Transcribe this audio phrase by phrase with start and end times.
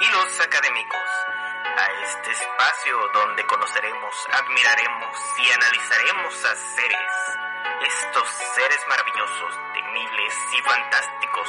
[0.00, 1.08] y los académicos
[1.76, 7.12] a este espacio donde conoceremos, admiraremos y analizaremos a seres,
[7.80, 11.48] estos seres maravillosos, temibles y fantásticos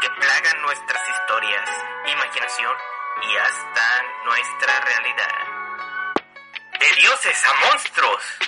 [0.00, 1.70] que plagan nuestras historias,
[2.06, 2.76] imaginación
[3.22, 6.14] y hasta nuestra realidad.
[6.78, 8.45] De dioses a monstruos.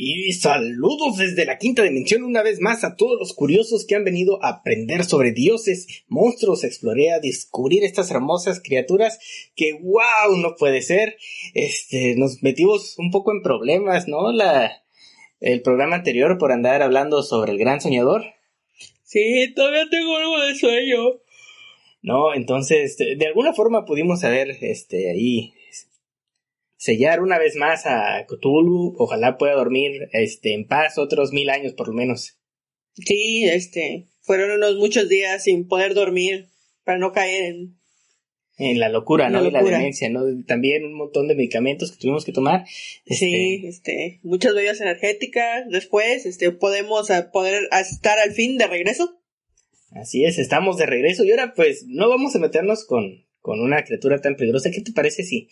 [0.00, 4.04] Y saludos desde la quinta dimensión una vez más a todos los curiosos que han
[4.04, 9.18] venido a aprender sobre dioses, monstruos, exploré a descubrir estas hermosas criaturas
[9.56, 11.16] que wow, no puede ser.
[11.52, 14.30] Este, nos metimos un poco en problemas, ¿no?
[14.30, 14.84] La,
[15.40, 18.22] el programa anterior por andar hablando sobre el gran soñador.
[19.02, 20.98] Sí, todavía tengo algo de sueño.
[22.02, 25.54] No, entonces, de, de alguna forma pudimos haber, este, ahí
[26.78, 28.94] sellar una vez más a Cthulhu.
[28.98, 32.38] Ojalá pueda dormir este, en paz otros mil años por lo menos.
[32.94, 36.48] Sí, este, fueron unos muchos días sin poder dormir
[36.84, 37.78] para no caer en...
[38.60, 39.40] En la locura, En ¿no?
[39.42, 40.22] la la demencia, ¿no?
[40.44, 42.64] También un montón de medicamentos que tuvimos que tomar.
[43.06, 45.68] Sí, este, muchas bebidas energéticas.
[45.70, 49.20] Después, este, podemos a poder a estar al fin de regreso.
[49.92, 53.84] Así es, estamos de regreso y ahora pues no vamos a meternos con, con una
[53.84, 54.72] criatura tan peligrosa.
[54.72, 55.48] ¿Qué te parece si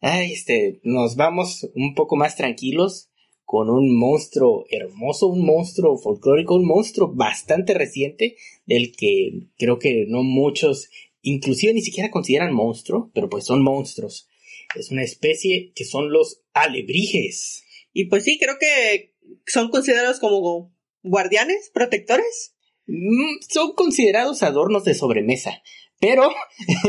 [0.00, 3.10] ay, este, nos vamos un poco más tranquilos
[3.44, 10.04] con un monstruo hermoso, un monstruo folclórico, un monstruo bastante reciente del que creo que
[10.08, 10.88] no muchos,
[11.20, 14.28] inclusive ni siquiera consideran monstruo, pero pues son monstruos.
[14.76, 17.64] Es una especie que son los alebrijes.
[17.92, 19.14] Y pues sí, creo que
[19.46, 22.54] son considerados como guardianes, protectores.
[22.86, 25.60] Mm, son considerados adornos de sobremesa,
[26.00, 26.30] pero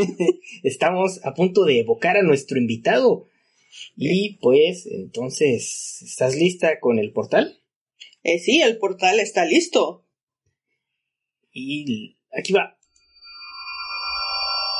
[0.63, 3.27] estamos a punto de evocar a nuestro invitado.
[3.95, 7.59] Y pues, entonces, ¿estás lista con el portal?
[8.23, 10.05] Eh, sí, el portal está listo.
[11.53, 12.77] Y aquí va.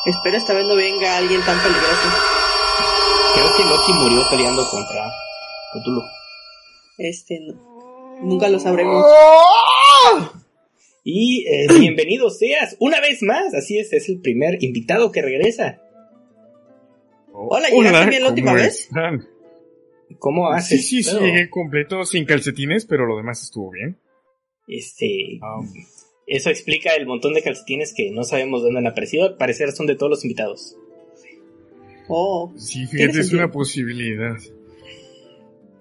[0.06, 2.10] Espero esta vez no venga alguien tan peligroso.
[3.36, 5.12] Creo que Loki murió peleando contra
[5.74, 6.02] Cthulhu.
[6.98, 9.06] Este, no- nunca lo sabremos.
[11.04, 13.54] Y eh, bienvenido seas una vez más.
[13.54, 15.82] Así es, es el primer invitado que regresa.
[17.34, 18.80] Hola, ¿llegaste bien la ¿cómo última vez?
[18.82, 19.28] están?
[20.20, 20.88] ¿Cómo Sí, haces?
[20.88, 23.98] sí, sí, Pero, llegué completo sin calcetines, pero lo demás estuvo bien.
[24.68, 25.68] Este, Um,
[26.28, 29.26] eso explica el montón de calcetines que no sabemos dónde han aparecido.
[29.26, 30.78] Al parecer son de todos los invitados.
[32.10, 33.44] Oh, sí, fíjate, es sentido.
[33.44, 34.36] una posibilidad.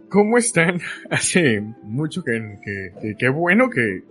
[0.08, 0.81] ¿Cómo están?
[1.10, 4.02] Hace mucho que, que, que- qué bueno que,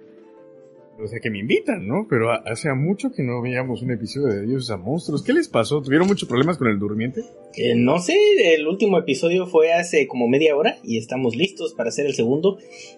[1.01, 2.07] o sea, que me invitan, ¿no?
[2.09, 5.23] Pero ha- hace mucho que no veíamos un episodio de Dioses a Monstruos.
[5.23, 5.81] ¿Qué les pasó?
[5.81, 7.21] ¿Tuvieron muchos problemas con el durmiente?
[7.55, 8.15] Eh, no sé,
[8.55, 12.57] el último episodio fue hace como media hora y estamos listos para hacer el segundo.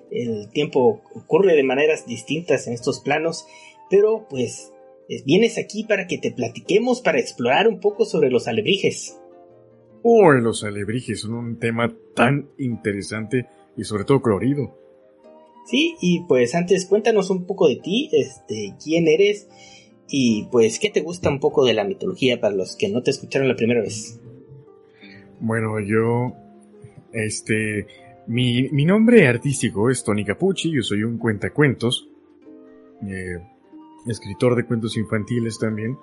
[0.09, 3.45] El tiempo ocurre de maneras distintas en estos planos,
[3.90, 4.72] pero pues
[5.25, 9.17] vienes aquí para que te platiquemos, para explorar un poco sobre los alebrijes.
[10.03, 13.45] Oh, los alebrijes son un tema tan interesante
[13.78, 14.80] y sobre todo colorido.
[15.71, 19.47] Sí, y pues antes cuéntanos un poco de ti, este, quién eres
[20.09, 23.11] y pues qué te gusta un poco de la mitología para los que no te
[23.11, 24.19] escucharon la primera vez.
[25.39, 26.33] Bueno, yo,
[27.13, 27.87] este,
[28.27, 32.09] mi, mi nombre artístico es Tony Capucci, yo soy un cuentacuentos,
[33.07, 33.37] eh,
[34.07, 35.97] escritor de cuentos infantiles también,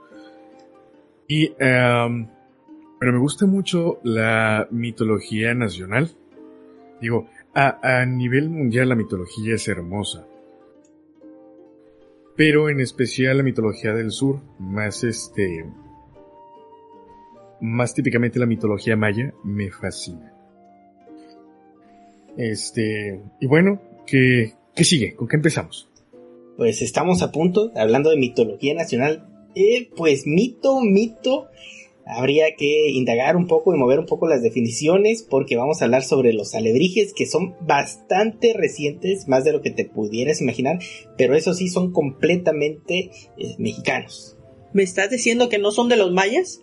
[1.26, 2.26] y, em,
[2.98, 6.10] pero me gusta mucho la mitología nacional.
[7.02, 7.28] Digo,
[7.58, 10.24] a, a nivel mundial la mitología es hermosa.
[12.36, 15.66] Pero en especial la mitología del sur, más este,
[17.60, 20.32] más típicamente la mitología maya, me fascina.
[22.36, 25.16] Este, y bueno, ¿qué, qué sigue?
[25.16, 25.88] ¿Con qué empezamos?
[26.56, 29.28] Pues estamos a punto, hablando de mitología nacional.
[29.56, 31.48] Eh, pues mito, mito.
[32.08, 36.02] Habría que indagar un poco y mover un poco las definiciones porque vamos a hablar
[36.02, 40.78] sobre los alebrijes que son bastante recientes, más de lo que te pudieras imaginar,
[41.16, 44.38] pero eso sí son completamente eh, mexicanos.
[44.72, 46.60] ¿me estás diciendo que no son de los mayas?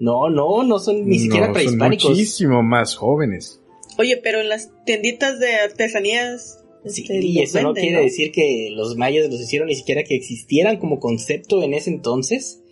[0.00, 2.10] No, no, no son ni siquiera No, son prehispánicos.
[2.10, 3.60] muchísimo más jóvenes.
[3.98, 6.64] Oye, pero en las tienditas de artesanías.
[6.86, 10.14] Sí, este, y eso no quiere decir que los mayas los hicieron ni siquiera que
[10.14, 12.62] existieran como concepto en ese entonces.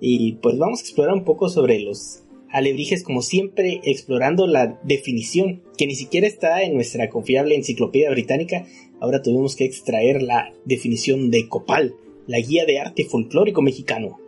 [0.00, 5.62] Y pues vamos a explorar un poco sobre los alebrijes, como siempre, explorando la definición,
[5.76, 8.66] que ni siquiera está en nuestra confiable enciclopedia británica.
[9.00, 11.94] Ahora tuvimos que extraer la definición de Copal,
[12.26, 14.18] la guía de arte folclórico mexicano.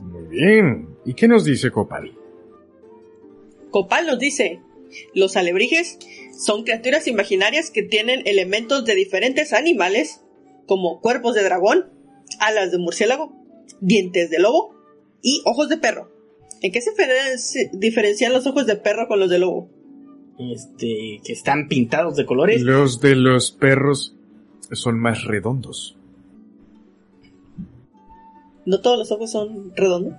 [0.00, 0.88] Muy bien.
[1.04, 2.12] ¿Y qué nos dice Copal?
[3.70, 4.60] Copal nos dice,
[5.14, 5.98] Los alebrijes
[6.36, 10.22] son criaturas imaginarias que tienen elementos de diferentes animales,
[10.66, 11.90] como cuerpos de dragón,
[12.38, 13.41] alas de murciélago,
[13.82, 14.74] dientes de lobo
[15.20, 16.10] y ojos de perro.
[16.62, 19.68] ¿En qué se diferen- diferencian los ojos de perro con los de lobo?
[20.38, 22.62] Este, que están pintados de colores.
[22.62, 24.16] Los de los perros
[24.72, 25.96] son más redondos.
[28.64, 30.14] ¿No todos los ojos son redondos?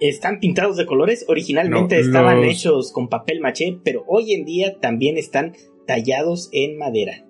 [0.00, 1.24] Están pintados de colores.
[1.28, 5.54] Originalmente No, estaban los- hechos con papel maché, pero hoy en día también están
[5.86, 7.24] tallados en madera.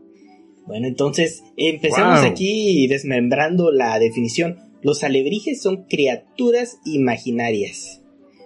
[0.66, 2.30] Bueno, entonces empezamos Wow.
[2.30, 4.58] aquí desmembrando la definición.
[4.84, 8.00] Los alebrijes son criaturas imaginarias.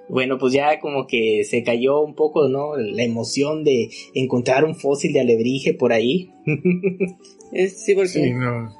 [0.08, 2.76] Bueno, pues ya como que se cayó un poco, ¿no?
[2.76, 6.30] La emoción de encontrar un fósil de alebrije por ahí.
[7.52, 8.70] Sí, porque Sí, no.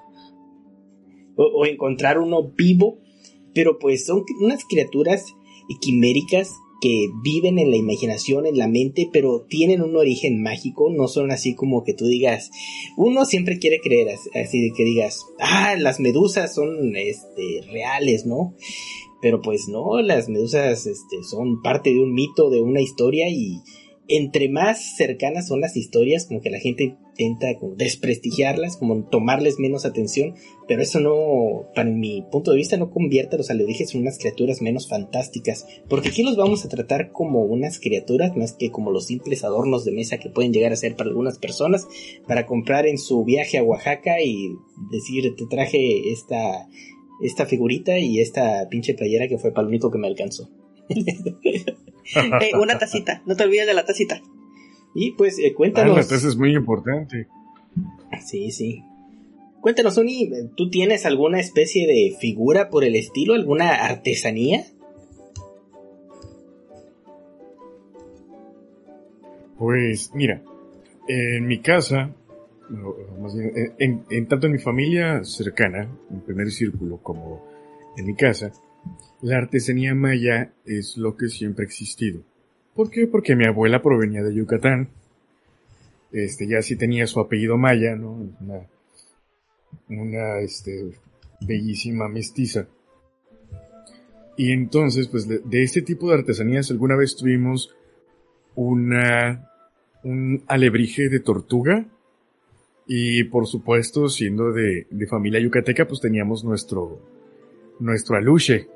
[1.37, 2.99] o, o encontrar uno vivo,
[3.55, 5.25] pero pues son unas criaturas
[5.81, 11.08] quiméricas que viven en la imaginación, en la mente, pero tienen un origen mágico, no
[11.08, 12.50] son así como que tú digas,
[12.96, 18.26] uno siempre quiere creer as- así de que digas, ah, las medusas son este, reales,
[18.26, 18.54] ¿no?
[19.20, 23.60] Pero pues no, las medusas este, son parte de un mito, de una historia y
[24.08, 29.58] entre más cercanas son las historias, como que la gente intenta como desprestigiarlas, como tomarles
[29.58, 30.34] menos atención,
[30.66, 34.19] pero eso no, para mi punto de vista, no convierte a los alebrijes en unas
[34.19, 38.90] criaturas menos fantásticas, porque aquí los vamos a tratar como unas criaturas más que como
[38.90, 41.87] los simples adornos de mesa que pueden llegar a ser para algunas personas,
[42.26, 44.54] para comprar en su viaje a Oaxaca y
[44.90, 46.66] decir, te traje esta,
[47.20, 50.49] esta figurita y esta pinche playera que fue para lo único que me alcanzó.
[52.40, 54.20] Eh, una tacita, no te olvides de la tacita.
[54.94, 55.96] Y pues eh, Ah, cuéntanos.
[55.96, 57.26] la taza es muy importante.
[58.26, 58.82] Sí, sí.
[59.60, 63.34] Cuéntanos, Uni, ¿tú tienes alguna especie de figura por el estilo?
[63.34, 64.64] ¿Alguna artesanía?
[69.58, 70.43] Pues mira,
[71.08, 72.14] en mi casa,
[73.20, 77.44] más bien, en, en- en tanto en mi familia cercana, en primer círculo, como
[77.96, 78.52] en mi casa,
[79.23, 82.23] la artesanía maya es lo que siempre ha existido.
[82.75, 83.08] ¿Por qué?
[83.08, 84.90] Porque mi abuela provenía de Yucatán.
[86.12, 88.12] Este, ya sí tenía su apellido maya, ¿no?
[88.40, 88.67] Una,
[89.88, 90.93] una, este,
[91.40, 92.69] bellísima mestiza.
[94.37, 97.75] Y entonces, pues, de, este tipo de artesanías alguna vez tuvimos
[98.55, 99.50] una,
[100.05, 101.85] un alebrije de tortuga.
[102.87, 107.00] Y por supuesto, siendo de, de familia yucateca, pues teníamos nuestro,
[107.81, 108.69] nuestro aluche.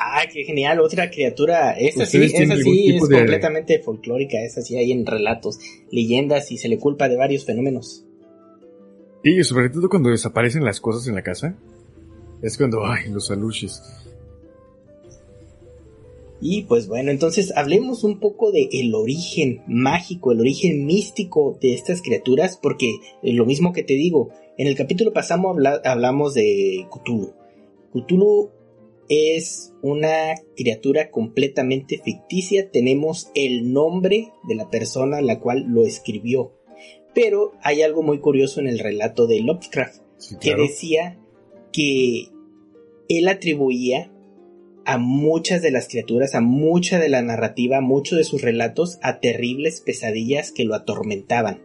[0.00, 1.72] Ah, qué genial, otra criatura.
[1.72, 5.58] Esa sí, ¿Ustedes tienen esa sí es de- completamente folclórica, esa sí hay en relatos,
[5.90, 8.04] leyendas y se le culpa de varios fenómenos.
[9.24, 11.56] Y sobre todo cuando desaparecen las cosas en la casa.
[12.42, 13.82] Es cuando, ay, los aluches.
[16.40, 21.74] Y pues bueno, entonces hablemos un poco de el origen mágico, el origen místico de
[21.74, 26.34] estas criaturas, porque eh, lo mismo que te digo, en el capítulo pasado habla- hablamos
[26.34, 27.32] de Cthulhu.
[27.92, 28.50] Cthulhu
[29.08, 35.84] es una criatura completamente ficticia, tenemos el nombre de la persona a la cual lo
[35.84, 36.52] escribió,
[37.14, 41.18] pero hay algo muy curioso en el relato de Lovecraft, Sí, que decía
[41.72, 42.28] que
[43.08, 44.12] él atribuía
[44.84, 48.98] a muchas de las criaturas, a mucha de la narrativa, a muchos de sus relatos,
[49.02, 51.62] a terribles pesadillas que lo atormentaban.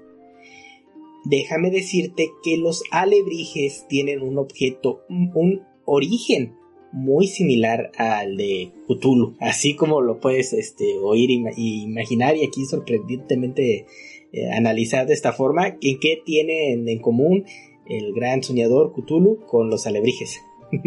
[1.26, 6.58] Déjame decirte que los alebrijes tienen un objeto, un origen
[6.94, 12.66] muy similar al de Cthulhu, así como lo puedes este, oír y imaginar y aquí
[12.66, 13.88] sorprendentemente
[14.32, 17.46] eh, analizar de esta forma, ¿en qué tienen en común
[17.90, 20.40] el gran soñador Cthulhu con los alebrijes?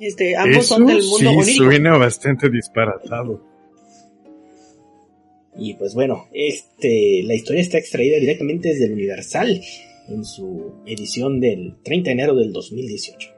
[0.00, 1.64] Este, ambos Eso son del mundo sí onírico.
[1.64, 3.42] suena bastante disparatado.
[5.56, 9.60] Y pues bueno, este, la historia está extraída directamente desde el Universal
[10.08, 13.33] en su edición del 30 de enero del 2018.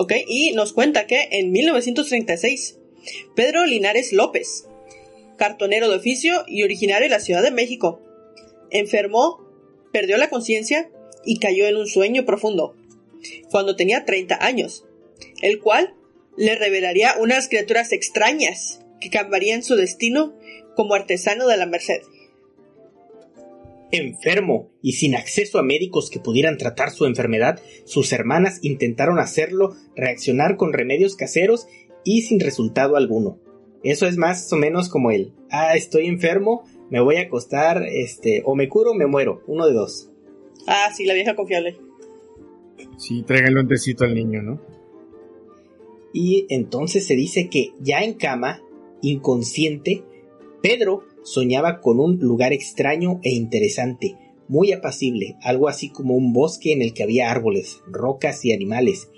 [0.00, 2.78] Ok, y nos cuenta que en 1936,
[3.34, 4.68] Pedro Linares López,
[5.36, 8.00] cartonero de oficio y originario de la Ciudad de México,
[8.70, 9.44] enfermó,
[9.92, 10.88] perdió la conciencia
[11.24, 12.76] y cayó en un sueño profundo,
[13.50, 14.84] cuando tenía 30 años,
[15.42, 15.96] el cual
[16.36, 20.32] le revelaría unas criaturas extrañas que cambiarían su destino
[20.76, 22.02] como artesano de la Merced.
[23.90, 29.74] Enfermo y sin acceso a médicos que pudieran tratar su enfermedad, sus hermanas intentaron hacerlo
[29.96, 31.66] reaccionar con remedios caseros
[32.04, 33.38] y sin resultado alguno.
[33.82, 38.42] Eso es más o menos como el, ah, estoy enfermo, me voy a acostar, este,
[38.44, 40.10] o me curo o me muero, uno de dos.
[40.66, 41.78] Ah, sí, la vieja confiable.
[42.96, 44.60] Sí, tráiganle un tecito al niño, ¿no?
[46.12, 48.62] Y entonces se dice que ya en cama
[49.02, 50.02] inconsciente,
[50.62, 54.16] Pedro soñaba con un lugar extraño e interesante,
[54.48, 59.08] muy apacible, algo así como un bosque en el que había árboles, rocas y animales.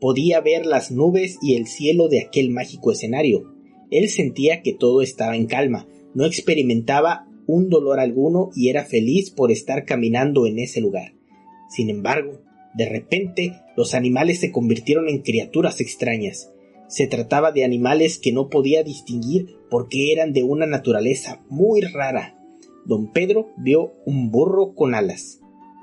[0.00, 3.52] Podía ver las nubes y el cielo de aquel mágico escenario.
[3.90, 9.30] Él sentía que todo estaba en calma, no experimentaba un dolor alguno y era feliz
[9.30, 11.14] por estar caminando en ese lugar.
[11.68, 12.40] Sin embargo,
[12.74, 16.50] de repente los animales se convirtieron en criaturas extrañas.
[16.88, 22.38] Se trataba de animales que no podía distinguir porque eran de una naturaleza muy rara.
[22.84, 25.40] Don Pedro vio un burro con alas,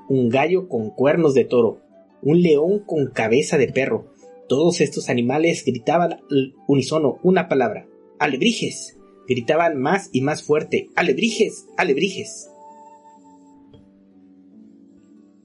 [0.08, 1.80] un gallo con cuernos de toro,
[2.22, 4.06] un león con cabeza de perro.
[4.48, 7.86] Todos estos animales gritaban al unísono una palabra,
[8.18, 8.98] alebrijes.
[9.28, 12.48] Gritaban más y más fuerte, alebrijes, alebrijes.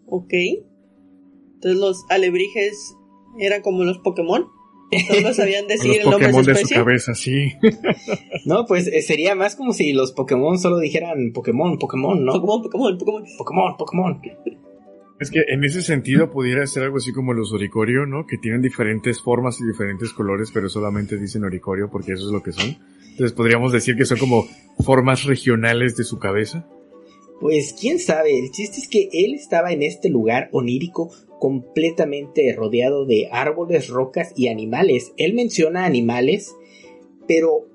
[0.06, 0.34] Ok.
[1.56, 2.96] Entonces los alebrijes
[3.40, 4.46] eran como los Pokémon.
[5.08, 6.78] Todos sabían decir el nombre de su especie.
[6.78, 7.54] cabeza, sí.
[8.46, 12.34] no, pues eh, sería más como si los Pokémon solo dijeran Pokémon, Pokémon, ¿no?
[12.34, 13.24] Pokémon, Pokémon, Pokémon.
[13.38, 14.22] Pokémon, Pokémon.
[15.22, 18.26] Es que en ese sentido pudiera ser algo así como los oricorio, ¿no?
[18.26, 22.42] Que tienen diferentes formas y diferentes colores, pero solamente dicen oricorio porque eso es lo
[22.42, 22.78] que son.
[23.12, 24.48] Entonces podríamos decir que son como
[24.84, 26.68] formas regionales de su cabeza.
[27.40, 33.08] Pues quién sabe, el chiste es que él estaba en este lugar onírico completamente rodeado
[33.08, 35.12] de árboles, rocas y animales.
[35.18, 36.56] Él menciona animales,
[37.28, 37.66] pero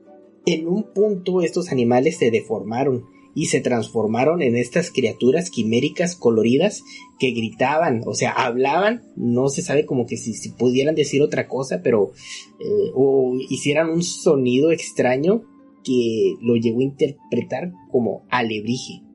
[0.46, 6.84] en un punto estos animales se deformaron y se transformaron en estas criaturas quiméricas coloridas
[7.18, 11.80] que gritaban, o sea, hablaban, no se sabe como que si, pudieran decir otra cosa,
[11.82, 12.12] pero
[12.60, 15.42] eh, o hicieran un sonido extraño
[15.82, 19.05] que lo llegó a interpretar como alebrije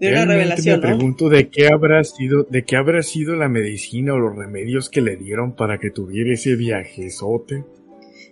[0.00, 0.80] de una revelación.
[0.80, 4.88] Me pregunto de qué habrá sido, de qué habrá sido la medicina o los remedios
[4.88, 7.64] que le dieron para que tuviera ese viajezote.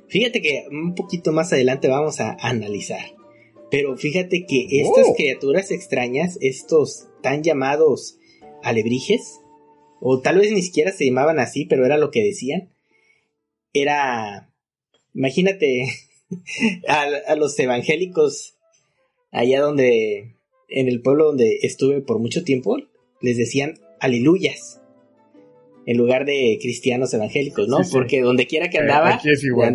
[0.09, 3.05] Fíjate que un poquito más adelante vamos a analizar.
[3.71, 5.15] Pero fíjate que estas oh.
[5.15, 8.19] criaturas extrañas, estos tan llamados
[8.63, 9.41] alebrijes,
[10.01, 12.71] o tal vez ni siquiera se llamaban así, pero era lo que decían,
[13.73, 14.53] era,
[15.15, 15.89] imagínate
[16.89, 18.55] a los evangélicos
[19.33, 20.34] allá donde
[20.69, 22.79] en el pueblo donde estuve por mucho tiempo,
[23.21, 24.81] les decían aleluyas.
[25.87, 27.79] En lugar de cristianos evangélicos, ¿no?
[27.93, 29.21] Porque donde quiera que eh, andaba,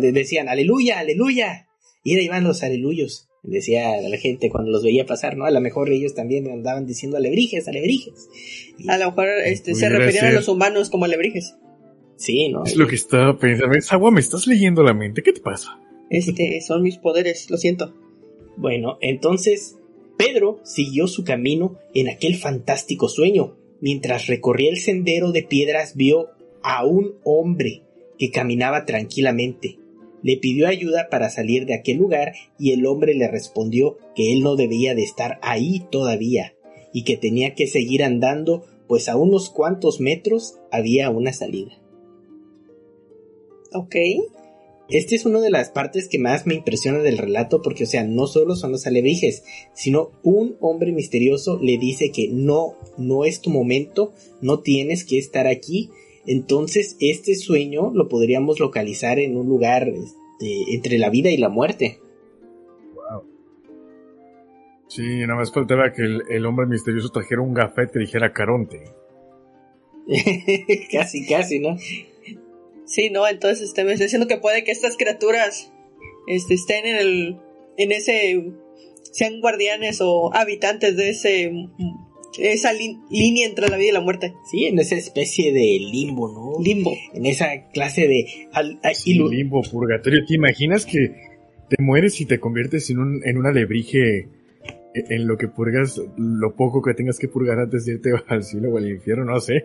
[0.00, 1.68] decían aleluya, aleluya.
[2.02, 3.28] Y ahí van los aleluyos.
[3.42, 5.46] Decía la gente cuando los veía pasar, ¿no?
[5.46, 8.28] A lo mejor ellos también andaban diciendo alebrijes, alebrijes.
[8.88, 11.54] a lo mejor este, se referían a los humanos como alebrijes.
[12.16, 12.64] Sí, ¿no?
[12.64, 13.74] Es lo que estaba pensando.
[13.90, 15.22] Agua, me estás leyendo la mente.
[15.22, 15.80] ¿Qué te pasa?
[16.10, 17.94] Este, son mis poderes, lo siento.
[18.58, 19.76] Bueno, entonces
[20.20, 23.56] Pedro siguió su camino en aquel fantástico sueño.
[23.80, 26.28] Mientras recorría el sendero de piedras vio
[26.62, 27.84] a un hombre
[28.18, 29.78] que caminaba tranquilamente.
[30.22, 34.42] Le pidió ayuda para salir de aquel lugar y el hombre le respondió que él
[34.42, 36.54] no debía de estar ahí todavía
[36.92, 41.80] y que tenía que seguir andando pues a unos cuantos metros había una salida.
[43.72, 43.96] Ok.
[44.90, 48.02] Este es una de las partes que más me impresiona del relato porque, o sea,
[48.02, 53.40] no solo son los alebrijes, sino un hombre misterioso le dice que no, no es
[53.40, 55.90] tu momento, no tienes que estar aquí.
[56.26, 61.48] Entonces, este sueño lo podríamos localizar en un lugar este, entre la vida y la
[61.48, 62.00] muerte.
[62.94, 63.22] Wow.
[64.88, 68.82] Sí, nada más faltaba que el, el hombre misterioso trajera un gafete y dijera Caronte.
[70.90, 71.76] casi, casi, ¿no?
[72.90, 73.26] Sí, ¿no?
[73.28, 75.72] Entonces este, me estoy diciendo que puede que estas criaturas
[76.26, 77.36] este, estén en el.
[77.76, 78.52] en ese.
[79.12, 81.52] sean guardianes o habitantes de ese.
[82.36, 84.34] esa línea entre la vida y la muerte.
[84.50, 86.62] Sí, en esa especie de limbo, ¿no?
[86.62, 86.92] Limbo.
[87.14, 88.26] En esa clase de.
[89.06, 90.24] limbo, purgatorio.
[90.26, 91.14] ¿Te imaginas que
[91.68, 94.28] te mueres y te conviertes en un, en un alebrije e,
[95.10, 98.70] en lo que purgas lo poco que tengas que purgar antes de irte al cielo
[98.70, 99.62] o al infierno, no sé.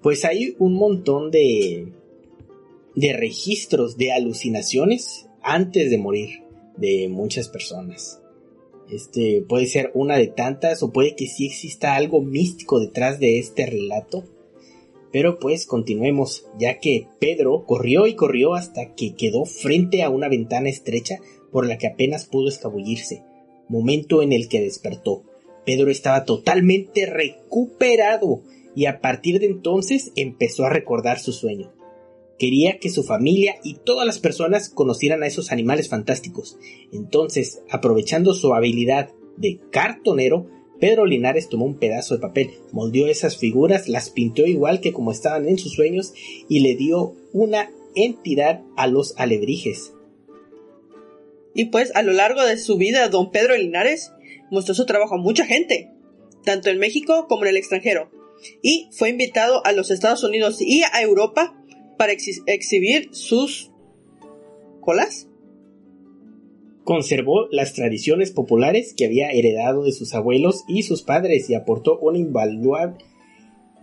[0.00, 1.99] Pues hay un montón de
[2.94, 6.42] de registros de alucinaciones antes de morir
[6.76, 8.20] de muchas personas.
[8.90, 13.38] Este puede ser una de tantas o puede que sí exista algo místico detrás de
[13.38, 14.24] este relato.
[15.12, 20.28] Pero pues continuemos, ya que Pedro corrió y corrió hasta que quedó frente a una
[20.28, 21.18] ventana estrecha
[21.50, 23.22] por la que apenas pudo escabullirse,
[23.68, 25.24] momento en el que despertó.
[25.66, 28.42] Pedro estaba totalmente recuperado
[28.74, 31.72] y a partir de entonces empezó a recordar su sueño.
[32.40, 36.58] Quería que su familia y todas las personas conocieran a esos animales fantásticos.
[36.90, 40.46] Entonces, aprovechando su habilidad de cartonero,
[40.80, 45.12] Pedro Linares tomó un pedazo de papel, moldeó esas figuras, las pintó igual que como
[45.12, 46.14] estaban en sus sueños
[46.48, 49.92] y le dio una entidad a los alebrijes.
[51.52, 54.12] Y pues a lo largo de su vida, don Pedro Linares
[54.50, 55.90] mostró su trabajo a mucha gente,
[56.42, 58.10] tanto en México como en el extranjero,
[58.62, 61.59] y fue invitado a los Estados Unidos y a Europa
[62.00, 63.70] para exhibir sus
[64.80, 65.28] colas.
[66.82, 71.98] Conservó las tradiciones populares que había heredado de sus abuelos y sus padres y aportó
[71.98, 73.04] una invaluable,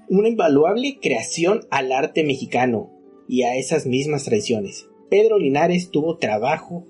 [0.09, 2.89] una invaluable creación al arte mexicano
[3.27, 4.87] y a esas mismas tradiciones.
[5.11, 6.87] Pedro Linares tuvo trabajo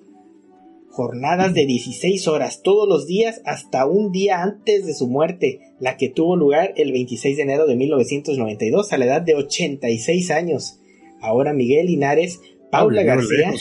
[0.89, 5.97] jornadas de 16 horas todos los días hasta un día antes de su muerte, la
[5.97, 10.79] que tuvo lugar el 26 de enero de 1992 a la edad de 86 años.
[11.21, 13.51] Ahora Miguel Linares, Paula García,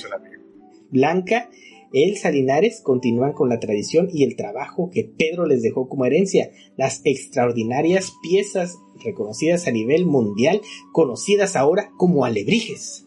[0.91, 1.49] Blanca,
[1.93, 6.51] Elsa Linares continúan con la tradición y el trabajo que Pedro les dejó como herencia,
[6.77, 10.61] las extraordinarias piezas reconocidas a nivel mundial,
[10.93, 13.07] conocidas ahora como alebrijes.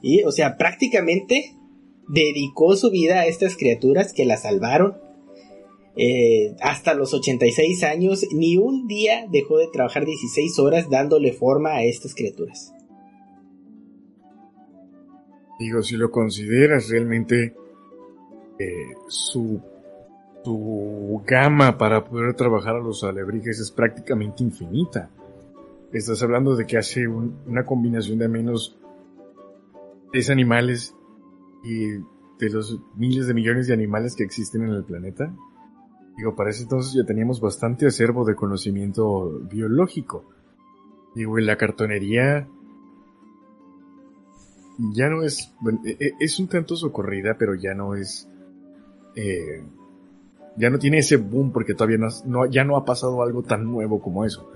[0.00, 1.56] Y, o sea, prácticamente
[2.08, 4.96] dedicó su vida a estas criaturas que la salvaron.
[5.96, 11.70] Eh, hasta los 86 años, ni un día dejó de trabajar 16 horas dándole forma
[11.70, 12.72] a estas criaturas.
[15.58, 17.54] Digo, si lo consideras realmente
[18.58, 19.60] eh, su,
[20.44, 25.10] su gama para poder trabajar a los alebrijes es prácticamente infinita.
[25.92, 28.78] Estás hablando de que hace una combinación de menos
[30.12, 30.94] 10 animales
[31.62, 31.90] y
[32.38, 35.32] de los miles de millones de animales que existen en el planeta.
[36.16, 40.24] Digo, para ese entonces ya teníamos bastante acervo de conocimiento biológico.
[41.14, 42.48] Digo, y la cartonería
[44.78, 45.52] ya no es,
[45.84, 48.28] e, e, es un tanto socorrida, pero ya no es,
[49.14, 49.62] eh,
[50.56, 54.00] ya no tiene ese boom porque todavía no, ya no ha pasado algo tan nuevo
[54.00, 54.50] como eso.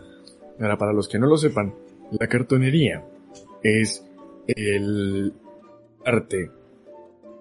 [0.60, 1.74] Ahora, para los que no lo sepan,
[2.10, 3.04] la cartonería
[3.62, 4.04] es
[4.46, 5.34] el
[6.04, 6.50] arte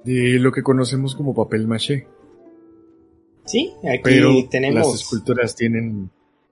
[0.03, 2.07] de lo que conocemos como papel maché.
[3.45, 4.87] Sí, aquí tenemos.
[4.87, 6.09] Las esculturas tienen.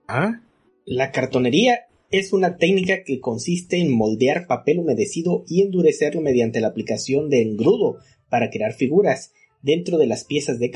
[0.08, 0.42] ¿Ah?
[0.86, 6.68] La cartonería es una técnica que consiste en moldear papel humedecido y endurecerlo mediante la
[6.68, 7.98] aplicación de engrudo
[8.30, 9.34] para crear figuras.
[9.64, 10.72] Dentro de las piezas de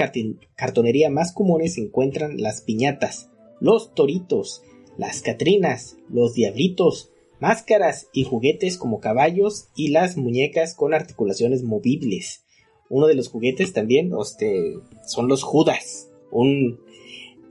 [0.56, 4.64] cartonería más comunes se encuentran las piñatas, los toritos,
[4.98, 12.47] las catrinas, los diablitos, máscaras y juguetes como caballos y las muñecas con articulaciones movibles
[12.90, 16.80] uno de los juguetes también este, son los Judas, un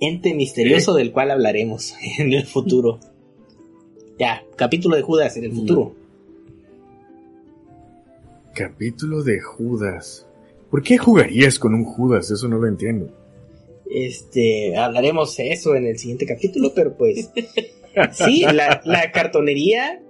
[0.01, 3.01] ente misterioso del cual hablaremos en el futuro.
[4.19, 5.95] Ya, capítulo de Judas en el futuro.
[8.55, 10.27] Capítulo de Judas.
[10.71, 12.31] ¿Por qué jugarías con un Judas?
[12.31, 13.13] Eso no lo entiendo.
[13.91, 17.31] Este, hablaremos eso en el siguiente capítulo, pero pues
[18.13, 20.01] sí, la, la cartonería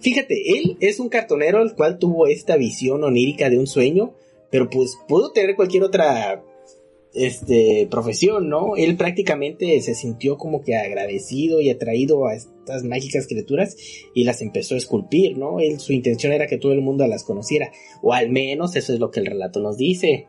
[0.00, 4.14] Fíjate, él es un cartonero el cual tuvo esta visión onírica de un sueño
[4.50, 6.44] pero pues pudo tener cualquier otra
[7.12, 8.76] este profesión, ¿no?
[8.76, 13.76] Él prácticamente se sintió como que agradecido y atraído a estas mágicas criaturas
[14.14, 15.58] y las empezó a esculpir, ¿no?
[15.60, 19.00] Él su intención era que todo el mundo las conociera, o al menos eso es
[19.00, 20.28] lo que el relato nos dice.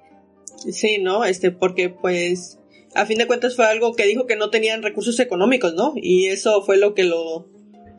[0.71, 1.23] Sí, ¿no?
[1.23, 2.59] Este porque pues
[2.93, 5.93] a fin de cuentas fue algo que dijo que no tenían recursos económicos, ¿no?
[5.95, 7.47] Y eso fue lo que lo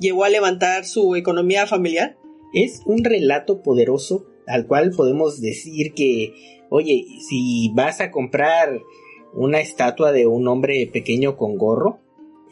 [0.00, 2.16] llevó a levantar su economía familiar.
[2.52, 6.34] Es un relato poderoso al cual podemos decir que,
[6.70, 8.80] oye, si vas a comprar
[9.34, 12.00] una estatua de un hombre pequeño con gorro,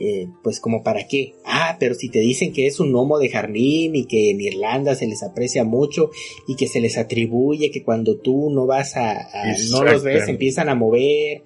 [0.02, 1.34] eh, pues como para qué.
[1.44, 4.94] Ah, pero si te dicen que es un gnomo de jardín y que en Irlanda
[4.94, 6.10] se les aprecia mucho
[6.48, 9.28] y que se les atribuye que cuando tú no vas a,
[9.70, 11.42] no los ves, empiezan a mover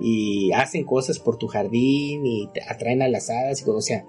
[0.00, 3.82] y hacen cosas por tu jardín y te atraen a las hadas y todo, o
[3.82, 4.06] sea,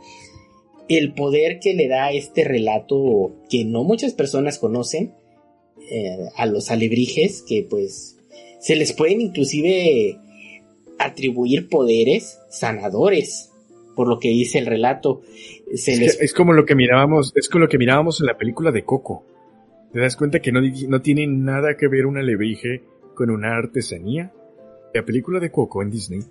[0.90, 5.16] el poder que le da este relato que no muchas personas conocen,
[5.90, 8.18] eh, a los alebrijes que pues
[8.60, 10.20] se les pueden inclusive
[11.00, 13.52] atribuir poderes sanadores
[13.96, 15.22] por lo que dice el relato.
[15.68, 19.26] Es, como lo que mirábamos es como lo que mirábamos en la película de Coco.
[19.92, 22.84] Te das cuenta que no, no tiene nada que ver un alebrije
[23.16, 24.32] con una artesanía
[24.94, 26.22] la película de Coco en Disney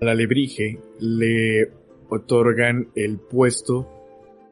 [0.00, 1.70] al alebrije le
[2.08, 3.88] otorgan el puesto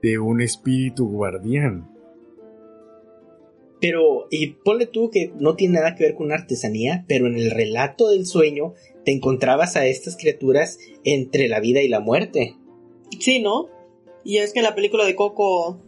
[0.00, 1.89] de un espíritu guardián
[3.81, 7.51] pero, y ponle tú que no tiene nada que ver con artesanía, pero en el
[7.51, 12.57] relato del sueño te encontrabas a estas criaturas entre la vida y la muerte.
[13.19, 13.69] Sí, ¿no?
[14.23, 15.81] Y es que en la película de Coco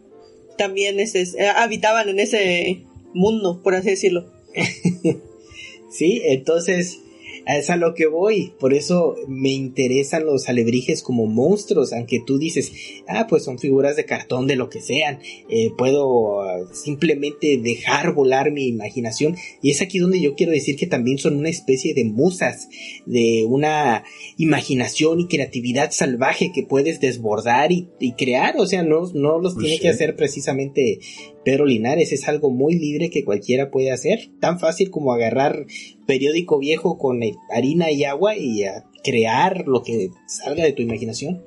[0.57, 2.81] también es, eh, habitaban en ese
[3.13, 4.31] mundo, por así decirlo.
[5.89, 7.02] sí, entonces
[7.45, 8.53] Es a lo que voy.
[8.59, 11.91] Por eso me interesan los alebrijes como monstruos.
[11.91, 12.71] Aunque tú dices,
[13.07, 15.19] ah, pues son figuras de cartón de lo que sean.
[15.49, 19.35] Eh, puedo ah, simplemente dejar volar mi imaginación.
[19.61, 22.69] Y es aquí donde yo quiero decir que también son una especie de musas.
[23.05, 24.03] De una
[24.37, 28.55] imaginación y creatividad salvaje que puedes desbordar y, crear.
[28.57, 30.99] O sea, no, no los pues tiene que hacer precisamente
[31.43, 32.13] Pedro Linares.
[32.13, 34.29] Es algo muy libre que cualquiera puede hacer.
[34.39, 35.65] Tan fácil como agarrar
[36.05, 37.19] periódico viejo con
[37.55, 41.43] harina y agua y a crear lo que salga de tu imaginación.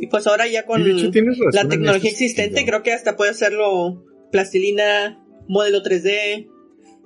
[0.00, 5.82] Y pues ahora ya con la tecnología existente creo que hasta puede hacerlo plastilina, modelo
[5.82, 6.48] 3D,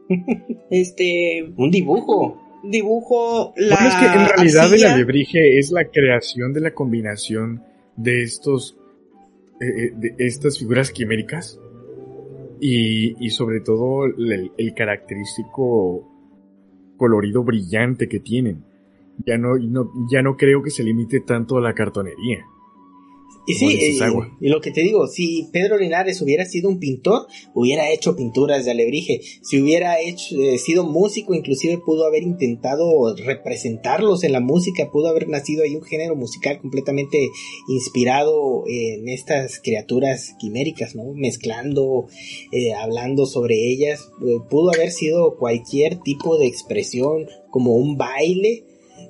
[0.70, 1.53] este...
[1.57, 2.42] Un dibujo.
[2.64, 3.77] Dibujo, la...
[3.77, 7.62] Bueno, es que en realidad el alebrije es la creación de la combinación
[7.96, 8.77] de estos...
[9.61, 11.59] Eh, eh, de estas figuras quiméricas
[12.61, 16.08] y, y sobre todo el característico
[16.99, 18.65] colorido brillante que tienen.
[19.25, 19.57] Ya no,
[20.11, 22.45] ya no creo que se limite tanto a la cartonería.
[23.49, 23.97] Y sí, eh,
[24.43, 28.67] y, lo que te digo, si Pedro Linares hubiera sido un pintor, hubiera hecho pinturas
[28.67, 29.23] de alebrije.
[29.41, 35.09] Si hubiera hecho, eh, sido músico, inclusive pudo haber intentado representarlos en la música, pudo
[35.09, 37.31] haber nacido ahí un género musical completamente
[37.69, 41.15] inspirado en estas criaturas quiméricas, ¿no?
[41.15, 42.05] Mezclando,
[42.53, 44.11] eh, hablando sobre ellas.
[44.51, 48.65] pudo haber sido cualquier tipo de expresión, como un baile,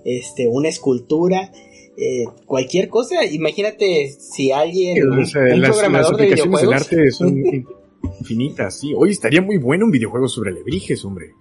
[0.04, 1.50] este, una escultura
[1.98, 3.24] eh, cualquier cosa.
[3.24, 6.60] Imagínate si alguien, un las, programador de videojuegos.
[6.62, 7.36] del arte son
[8.20, 8.92] infinitas, sí.
[8.96, 11.34] Hoy estaría muy bueno un videojuego sobre alebrijes, hombre.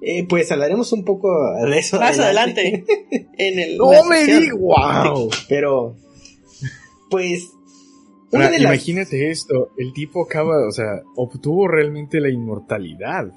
[0.00, 1.28] Eh, pues hablaremos un poco
[1.64, 2.00] de eso.
[2.00, 2.84] Más adelante.
[3.38, 5.30] en el, no me digas, wow.
[5.48, 5.94] Pero,
[7.10, 7.50] pues,
[8.32, 13.30] Imagínate esto, el tipo acaba, o sea, obtuvo realmente la inmortalidad.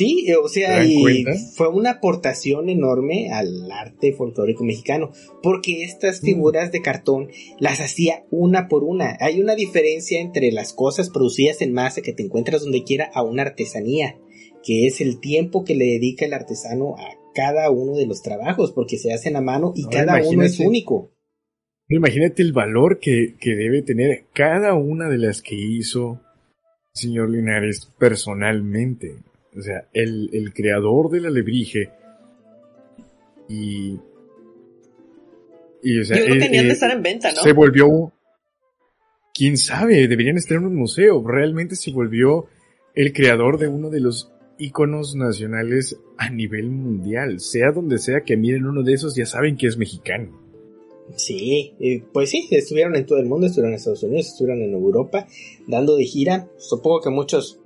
[0.00, 6.22] Sí, eh, o sea, y fue una aportación enorme al arte folclórico mexicano, porque estas
[6.22, 6.24] mm.
[6.24, 9.18] figuras de cartón las hacía una por una.
[9.20, 13.22] Hay una diferencia entre las cosas producidas en masa que te encuentras donde quiera a
[13.22, 14.16] una artesanía,
[14.64, 18.72] que es el tiempo que le dedica el artesano a cada uno de los trabajos,
[18.72, 21.10] porque se hacen a mano y cada uno es único.
[21.90, 26.22] Imagínate el valor que, que debe tener cada una de las que hizo
[26.94, 29.18] señor Linares personalmente.
[29.56, 31.90] O sea, el, el creador del alebrije
[33.48, 33.98] y...
[35.82, 37.42] y o sea, Yo creo que tenían de estar en venta, ¿no?
[37.42, 38.12] Se volvió...
[39.34, 40.06] ¿Quién sabe?
[40.06, 41.26] Deberían estar en un museo.
[41.26, 42.46] Realmente se volvió
[42.94, 47.40] el creador de uno de los íconos nacionales a nivel mundial.
[47.40, 50.38] Sea donde sea que miren uno de esos, ya saben que es mexicano.
[51.16, 51.74] Sí,
[52.12, 55.26] pues sí, estuvieron en todo el mundo, estuvieron en Estados Unidos, estuvieron en Europa,
[55.66, 56.48] dando de gira.
[56.58, 57.59] Supongo que muchos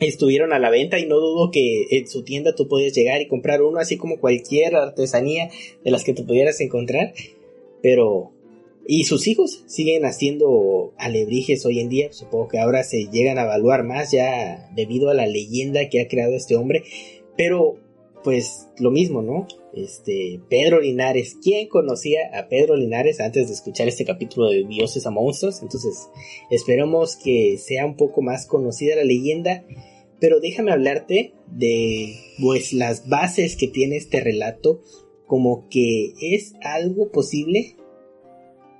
[0.00, 3.28] estuvieron a la venta y no dudo que en su tienda tú podías llegar y
[3.28, 5.50] comprar uno así como cualquier artesanía
[5.84, 7.12] de las que tú pudieras encontrar.
[7.82, 8.32] Pero
[8.86, 13.44] y sus hijos siguen haciendo alebrijes hoy en día supongo que ahora se llegan a
[13.44, 16.84] evaluar más ya debido a la leyenda que ha creado este hombre.
[17.36, 17.76] Pero
[18.24, 19.46] pues lo mismo no
[19.84, 21.36] este Pedro Linares.
[21.42, 26.08] Quién conocía a Pedro Linares antes de escuchar este capítulo de Dioses a monstruos entonces
[26.50, 29.64] esperemos que sea un poco más conocida la leyenda
[30.20, 34.82] pero déjame hablarte de pues las bases que tiene este relato
[35.26, 37.76] como que es algo posible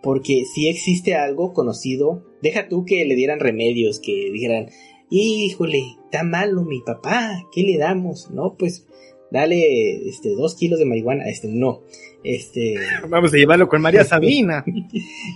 [0.02, 4.70] porque si existe algo conocido, deja tú que le dieran remedios, que dijeran,
[5.10, 8.30] híjole, está malo mi papá, ¿qué le damos?
[8.30, 8.86] No, pues
[9.30, 11.82] dale este dos kilos de marihuana, este no,
[12.24, 12.76] este
[13.08, 14.64] vamos a llevarlo con María Sabina.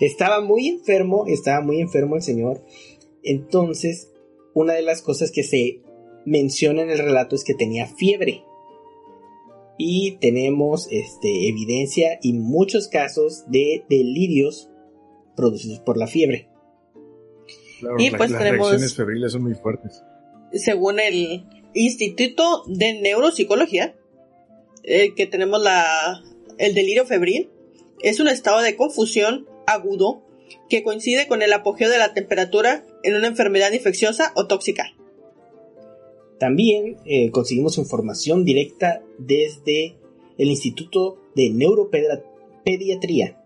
[0.01, 2.63] estaba muy enfermo, estaba muy enfermo el señor.
[3.23, 4.11] Entonces,
[4.55, 5.81] una de las cosas que se
[6.25, 8.43] menciona en el relato es que tenía fiebre.
[9.79, 14.71] Y tenemos este, evidencia y muchos casos de delirios
[15.35, 16.49] producidos por la fiebre.
[17.99, 20.03] y pues las tenemos, reacciones febriles son muy fuertes.
[20.53, 23.95] Según el Instituto de Neuropsicología,
[24.83, 26.23] eh, que tenemos la,
[26.59, 27.51] el delirio febril,
[28.03, 30.23] es un estado de confusión agudo
[30.69, 34.95] que coincide con el apogeo de la temperatura en una enfermedad infecciosa o tóxica.
[36.39, 39.97] También eh, conseguimos información directa desde
[40.39, 43.39] el Instituto de Neuropediatría,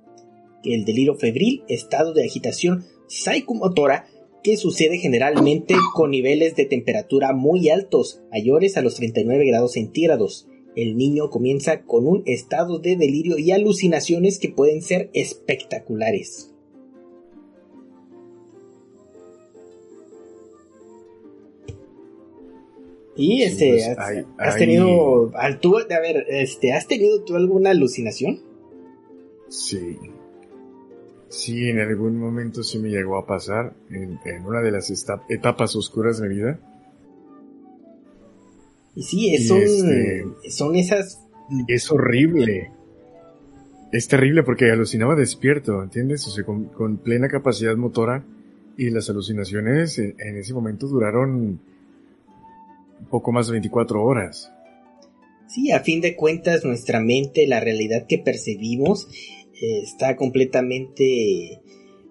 [0.65, 4.09] el delirio febril, estado de agitación psicomotora
[4.47, 10.47] que sucede generalmente con niveles de temperatura muy altos, mayores a los 39 grados centígrados.
[10.77, 16.53] El niño comienza con un estado de delirio y alucinaciones que pueden ser espectaculares.
[23.17, 27.23] Y este, pues, has, hay- has hay- tenido, al- tú, a ver, este, ¿has tenido
[27.25, 28.41] tú alguna alucinación?
[29.49, 29.97] Sí.
[31.29, 34.91] Sí, en algún momento sí me llegó a pasar en, en una de las
[35.29, 36.59] etapas oscuras de mi vida.
[38.95, 41.21] Y sí, Y son, este- son esas,
[41.69, 42.71] Es horrible.
[43.93, 46.27] Es terrible porque alucinaba despierto, ¿entiendes?
[46.27, 48.25] O sea, con, con plena capacidad motora
[48.77, 51.61] y las alucinaciones en, en ese momento duraron
[53.11, 54.53] poco más de 24 horas.
[55.49, 59.09] sí, a fin de cuentas nuestra mente, la realidad que percibimos,
[59.61, 61.61] eh, está completamente,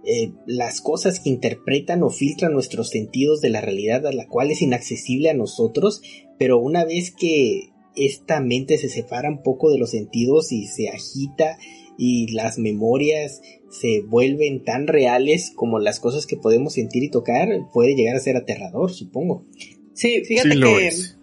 [0.06, 4.52] eh, las cosas que interpretan o filtran nuestros sentidos de la realidad a la cual
[4.52, 6.02] es inaccesible a nosotros,
[6.38, 10.90] pero una vez que esta mente se separa un poco de los sentidos y se
[10.90, 11.58] agita
[11.98, 17.48] y las memorias se vuelven tan reales como las cosas que podemos sentir y tocar,
[17.74, 19.46] puede llegar a ser aterrador, supongo.
[19.94, 21.18] Sí, fíjate sí lo que es.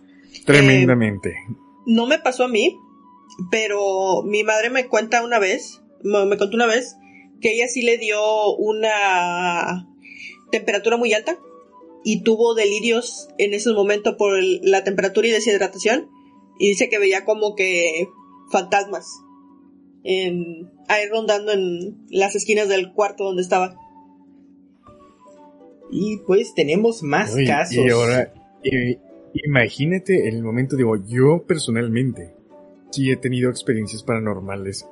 [0.47, 1.35] Tremendamente.
[1.87, 2.77] no me pasó a mí,
[3.51, 6.97] pero mi madre me cuenta una vez, me, me contó una vez,
[7.41, 8.21] que ella sí le dio
[8.57, 9.89] una
[10.51, 11.39] temperatura muy alta
[12.05, 16.09] y tuvo delirios en ese momento por el- la temperatura y deshidratación
[16.59, 18.09] y dice que veía como que
[18.51, 19.07] fantasmas
[20.05, 23.77] en, ahí rondando en las esquinas del cuarto donde estaba.
[25.91, 27.77] Y pues tenemos más Uy, casos.
[27.77, 28.33] Y ahora,
[29.35, 32.35] imagínate en el momento, digo, yo personalmente
[32.91, 34.87] sí he tenido experiencias paranormales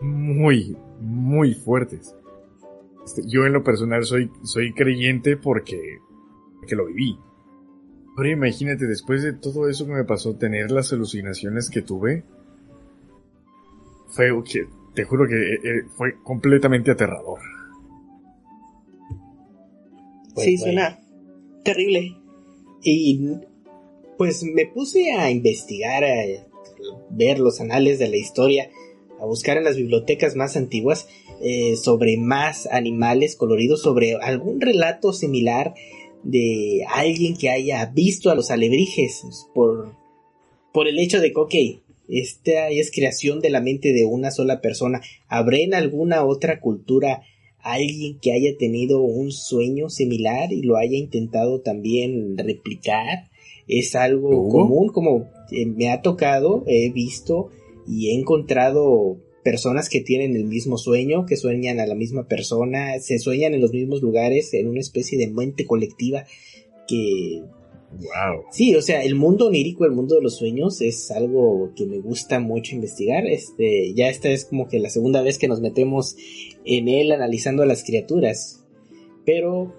[0.00, 2.14] muy, muy fuertes.
[3.04, 5.98] Este, yo en lo personal soy, soy creyente porque,
[6.58, 7.18] porque lo viví.
[8.16, 12.24] Ahora imagínate, después de todo eso que me pasó, tener las alucinaciones que tuve,
[14.08, 17.40] fue, que, te juro que eh, eh, fue completamente aterrador.
[20.34, 20.80] Pues, sí, bueno.
[20.80, 21.00] suena
[21.64, 22.16] terrible.
[22.82, 23.20] Y
[24.16, 26.14] pues me puse a investigar, a
[27.10, 28.70] ver los anales de la historia,
[29.24, 31.08] a buscar en las bibliotecas más antiguas
[31.40, 35.74] eh, sobre más animales coloridos, sobre algún relato similar
[36.22, 39.22] de alguien que haya visto a los alebrijes
[39.54, 39.94] por,
[40.72, 41.54] por el hecho de que, ok,
[42.08, 45.00] esta es creación de la mente de una sola persona.
[45.28, 47.22] ¿Habrá en alguna otra cultura
[47.60, 53.30] alguien que haya tenido un sueño similar y lo haya intentado también replicar?
[53.66, 57.50] Es algo común, como eh, me ha tocado, he visto
[57.86, 62.98] y he encontrado personas que tienen el mismo sueño, que sueñan a la misma persona,
[63.00, 66.24] se sueñan en los mismos lugares, en una especie de mente colectiva
[66.88, 67.42] que
[67.98, 68.44] Wow.
[68.50, 71.98] Sí, o sea, el mundo onírico, el mundo de los sueños es algo que me
[71.98, 73.26] gusta mucho investigar.
[73.26, 76.16] Este, ya esta es como que la segunda vez que nos metemos
[76.64, 78.64] en él analizando a las criaturas.
[79.24, 79.72] Pero,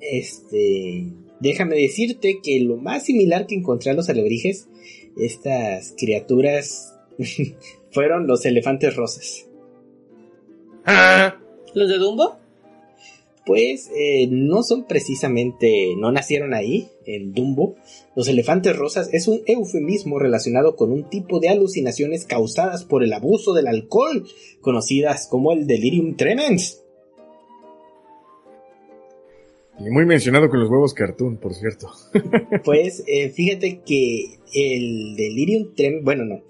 [0.00, 1.06] este,
[1.40, 4.68] déjame decirte que lo más similar que encontré a los alebrijes,
[5.16, 6.94] estas criaturas
[7.90, 9.46] fueron los elefantes rosas.
[10.84, 11.36] Ah,
[11.74, 12.36] ¿Los de Dumbo?
[13.44, 17.76] Pues eh, no son precisamente, no nacieron ahí, en Dumbo.
[18.14, 23.12] Los elefantes rosas es un eufemismo relacionado con un tipo de alucinaciones causadas por el
[23.12, 24.26] abuso del alcohol,
[24.60, 26.82] conocidas como el delirium tremens.
[29.80, 31.88] Y muy mencionado con los huevos cartoon, por cierto.
[32.64, 36.42] Pues eh, fíjate que el delirium tremens, bueno, no,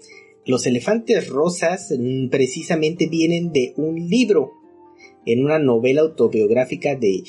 [0.45, 4.53] los elefantes rosas mm, precisamente vienen de un libro,
[5.25, 7.23] en una novela autobiográfica de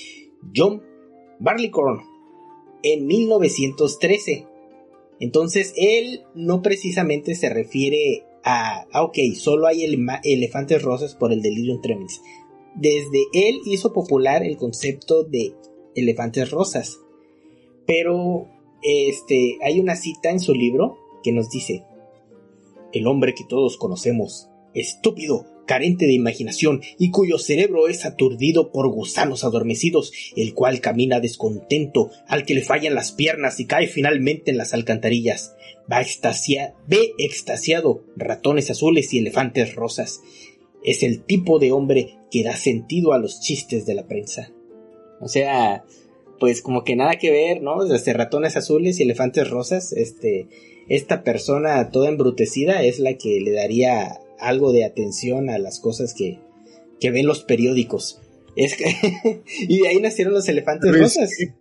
[0.55, 0.83] John
[1.39, 2.01] Barleycorn
[2.83, 4.47] en 1913.
[5.19, 9.85] Entonces él no precisamente se refiere a, ah, ok, solo hay
[10.25, 12.23] elefantes rosas por el delirium tremens.
[12.75, 15.55] Desde él hizo popular el concepto de
[15.95, 17.01] elefantes rosas.
[17.87, 18.49] Pero
[18.83, 21.85] este hay una cita en su libro que nos dice:
[22.93, 28.89] El hombre que todos conocemos, estúpido, carente de imaginación y cuyo cerebro es aturdido por
[28.89, 34.51] gusanos adormecidos, el cual camina descontento, al que le fallan las piernas y cae finalmente
[34.51, 35.55] en las alcantarillas.
[35.91, 36.05] Va
[36.89, 40.21] ve extasiado ratones azules y elefantes rosas.
[40.83, 44.51] Es el tipo de hombre que da sentido a los chistes de la prensa.
[45.21, 45.85] O sea,
[46.41, 47.85] pues como que nada que ver, ¿no?
[47.85, 50.49] Desde ratones azules y elefantes rosas, este,
[50.89, 56.15] esta persona toda embrutecida es la que le daría algo de atención a las cosas
[56.15, 56.39] que,
[57.01, 58.21] que ven los periódicos.
[58.57, 61.31] Es que, y de ahí nacieron los elefantes Pero es rosas.
[61.39, 61.53] que-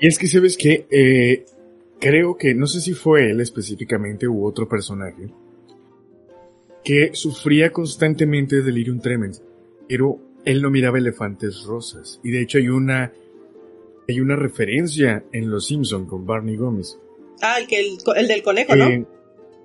[0.00, 0.86] Y es que, ¿sabes qué?
[0.90, 1.44] Eh,
[2.00, 5.28] creo que, no sé si fue él específicamente u otro personaje,
[6.84, 9.42] que sufría constantemente de delirium tremens,
[9.88, 12.18] pero él no miraba elefantes rosas.
[12.24, 13.12] Y de hecho hay una,
[14.08, 16.98] hay una referencia en Los Simpson con Barney Gómez.
[17.42, 18.88] Ah, el, que el, el del conejo, ¿no?
[18.88, 19.04] Eh,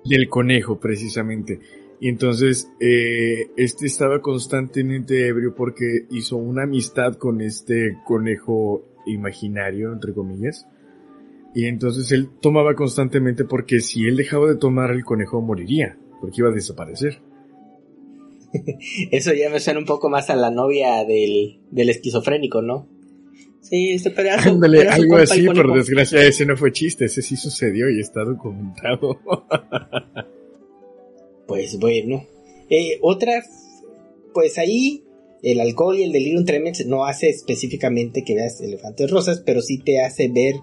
[0.04, 1.60] del conejo, precisamente.
[2.00, 9.92] Y entonces, eh, este estaba constantemente ebrio porque hizo una amistad con este conejo imaginario,
[9.92, 10.66] entre comillas.
[11.54, 16.36] Y entonces él tomaba constantemente porque si él dejaba de tomar, el conejo moriría, porque
[16.38, 17.20] iba a desaparecer.
[19.10, 22.86] Eso ya me suena un poco más a la novia del, del esquizofrénico, ¿no?
[23.60, 24.50] Sí, este pedazo.
[24.50, 29.18] Ándale, algo así, por desgracia, ese no fue chiste, ese sí sucedió y está documentado.
[31.46, 32.26] pues bueno.
[32.70, 33.42] Eh, otra,
[34.34, 35.04] pues ahí
[35.42, 39.78] el alcohol y el delirium tremens no hace específicamente que veas elefantes rosas, pero sí
[39.78, 40.56] te hace ver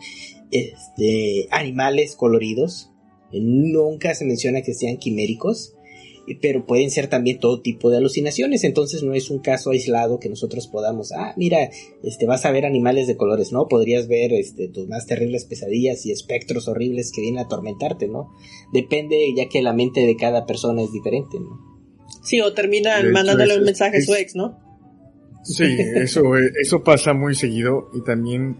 [0.51, 2.91] este, animales coloridos.
[3.31, 5.75] Nunca se menciona que sean quiméricos
[6.41, 10.29] pero pueden ser también todo tipo de alucinaciones, entonces no es un caso aislado que
[10.29, 11.69] nosotros podamos, ah, mira,
[12.03, 13.67] este vas a ver animales de colores, ¿no?
[13.67, 18.31] Podrías ver este tus más terribles pesadillas y espectros horribles que vienen a atormentarte, ¿no?
[18.73, 21.59] Depende ya que la mente de cada persona es diferente, ¿no?
[22.23, 24.59] Sí, o terminan mandándole un mensaje a su ex, ¿no?
[25.43, 26.23] Sí, eso,
[26.61, 28.57] eso pasa muy seguido y también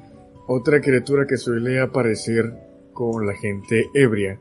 [0.47, 2.45] otra criatura que suele aparecer
[2.93, 4.39] con la gente ebria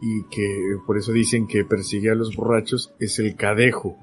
[0.00, 3.96] y que por eso dicen que persigue a los borrachos es el cadejo.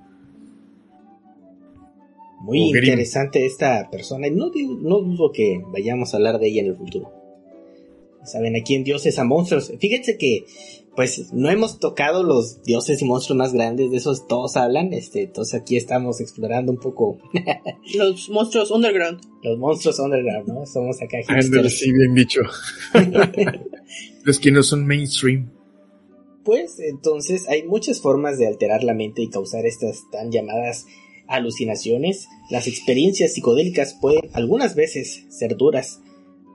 [2.41, 6.67] Muy interesante esta persona y no, no dudo que vayamos a hablar de ella en
[6.67, 7.11] el futuro.
[8.23, 9.71] Saben, aquí en Dioses a Monstruos.
[9.79, 10.45] Fíjense que,
[10.97, 14.91] pues, no hemos tocado los dioses y monstruos más grandes, de esos todos hablan.
[14.91, 17.19] Este, entonces aquí estamos explorando un poco.
[17.95, 19.21] los monstruos underground.
[19.43, 20.65] Los monstruos underground, ¿no?
[20.65, 21.19] Somos acá.
[21.69, 22.41] sí, bien dicho.
[24.23, 25.49] los que no son mainstream
[26.47, 30.85] pues entonces hay muchas formas de alterar la mente y causar estas tan llamadas
[31.27, 32.29] alucinaciones.
[32.49, 35.99] Las experiencias psicodélicas pueden algunas veces ser duras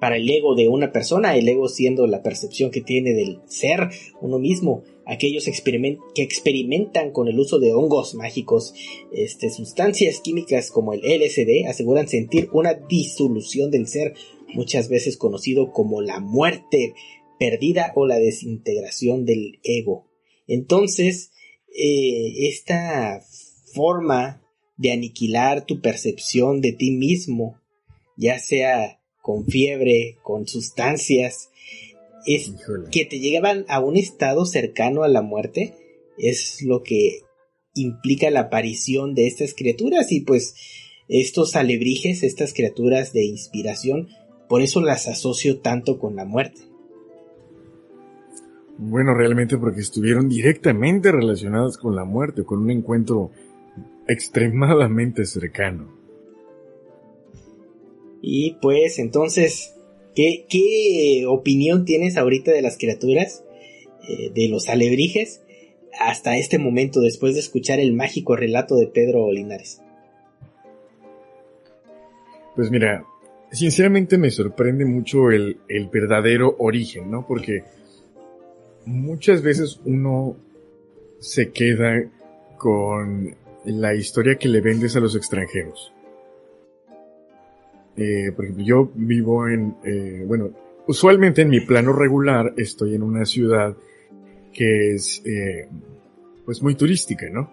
[0.01, 3.91] para el ego de una persona, el ego siendo la percepción que tiene del ser
[4.23, 4.83] uno mismo.
[5.05, 8.73] Aquellos que experimentan con el uso de hongos mágicos,
[9.13, 14.15] este, sustancias químicas como el LSD, aseguran sentir una disolución del ser,
[14.55, 16.95] muchas veces conocido como la muerte
[17.43, 20.07] perdida o la desintegración del ego.
[20.47, 21.33] Entonces,
[21.75, 23.21] eh, esta
[23.75, 24.41] forma
[24.77, 27.61] de aniquilar tu percepción de ti mismo,
[28.17, 31.51] ya sea con fiebre, con sustancias,
[32.27, 32.53] es
[32.93, 35.75] que te llegaban a un estado cercano a la muerte,
[36.19, 37.23] es lo que
[37.75, 40.55] implica la aparición de estas criaturas y pues
[41.09, 44.11] estos alebrijes, estas criaturas de inspiración,
[44.49, 46.72] por eso las asocio tanto con la muerte.
[48.85, 53.31] Bueno, realmente porque estuvieron directamente relacionadas con la muerte, con un encuentro
[54.09, 55.89] extremadamente cercano.
[58.21, 59.77] Y pues entonces,
[60.17, 63.45] ¿qué, qué opinión tienes ahorita de las criaturas,
[64.09, 65.43] eh, de los alebrijes,
[66.01, 69.81] hasta este momento, después de escuchar el mágico relato de Pedro Linares?
[72.57, 73.05] Pues mira,
[73.53, 77.25] sinceramente me sorprende mucho el, el verdadero origen, ¿no?
[77.29, 77.63] Porque
[78.85, 80.37] muchas veces uno
[81.19, 82.05] se queda
[82.59, 85.93] con la historia que le vendes a los extranjeros.
[87.97, 90.51] Eh, por ejemplo, yo vivo en, eh, bueno,
[90.87, 93.77] usualmente en mi plano regular estoy en una ciudad
[94.53, 95.69] que es, eh,
[96.45, 97.51] pues muy turística, ¿no?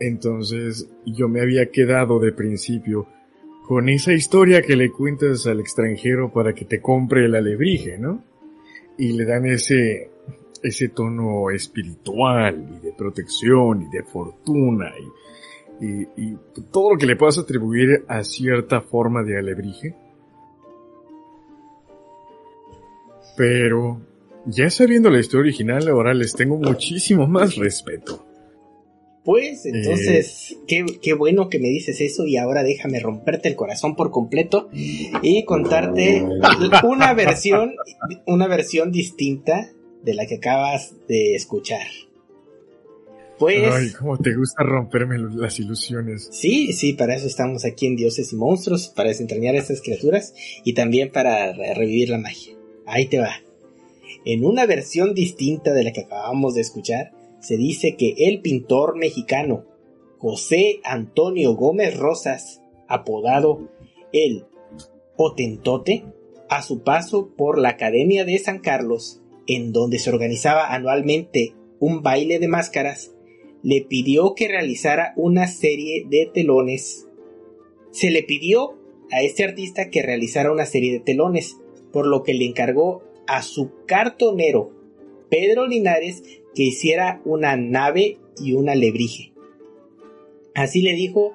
[0.00, 3.06] Entonces yo me había quedado de principio
[3.66, 8.22] con esa historia que le cuentas al extranjero para que te compre el alebrije, ¿no?
[8.98, 10.10] Y le dan ese,
[10.62, 14.92] ese tono espiritual y de protección y de fortuna
[15.80, 16.38] y, y,
[16.70, 19.94] todo lo que le puedas atribuir a cierta forma de alebrije.
[23.36, 24.00] Pero
[24.46, 28.24] ya sabiendo la historia original, ahora les tengo muchísimo más respeto.
[29.24, 33.96] Pues entonces, qué, qué, bueno que me dices eso y ahora déjame romperte el corazón
[33.96, 36.22] por completo y contarte
[36.84, 37.72] una versión,
[38.26, 39.70] una versión distinta
[40.02, 41.86] de la que acabas de escuchar.
[43.38, 43.72] Pues.
[43.72, 46.28] Ay, cómo te gusta romperme las ilusiones.
[46.30, 50.34] Sí, sí, para eso estamos aquí en Dioses y Monstruos, para desentrañar a estas criaturas
[50.64, 52.54] y también para revivir la magia.
[52.86, 53.40] Ahí te va.
[54.26, 57.12] En una versión distinta de la que acabamos de escuchar,
[57.44, 59.66] se dice que el pintor mexicano
[60.18, 63.68] José Antonio Gómez Rosas, apodado
[64.12, 64.46] el
[65.16, 66.06] Potentote,
[66.48, 72.02] a su paso por la Academia de San Carlos, en donde se organizaba anualmente un
[72.02, 73.12] baile de máscaras,
[73.62, 77.06] le pidió que realizara una serie de telones.
[77.90, 78.78] Se le pidió
[79.10, 81.58] a este artista que realizara una serie de telones
[81.92, 84.72] por lo que le encargó a su cartonero,
[85.34, 86.22] Pedro Linares,
[86.54, 89.32] que hiciera una nave y una alebrije.
[90.54, 91.34] Así le dijo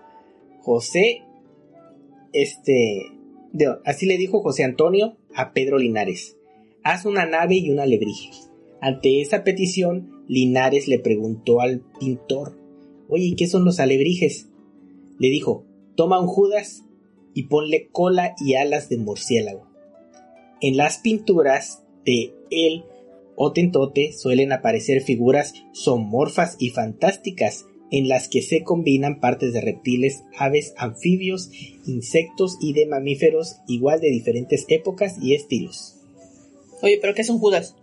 [0.62, 1.24] José,
[2.32, 3.08] este,
[3.84, 6.38] así le dijo José Antonio a Pedro Linares,
[6.82, 8.30] haz una nave y una alebrije.
[8.80, 12.58] Ante esa petición, Linares le preguntó al pintor,
[13.10, 14.48] oye, ¿qué son los alebrijes?
[15.18, 16.86] Le dijo, toma un Judas
[17.34, 19.68] y ponle cola y alas de murciélago.
[20.62, 22.86] En las pinturas de el
[23.42, 30.26] Otentote suelen aparecer figuras somorfas y fantásticas en las que se combinan partes de reptiles,
[30.38, 31.50] aves, anfibios,
[31.86, 35.96] insectos y de mamíferos igual de diferentes épocas y estilos.
[36.82, 37.78] Oye, pero ¿qué es un Judas?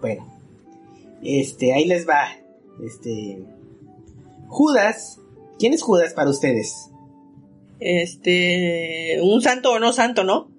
[0.00, 0.26] Bueno,
[1.22, 2.28] este, ahí les va.
[2.84, 3.38] Este.
[4.48, 5.20] Judas.
[5.60, 6.90] ¿Quién es Judas para ustedes?
[7.78, 9.20] Este.
[9.22, 10.50] Un santo o no santo, ¿no?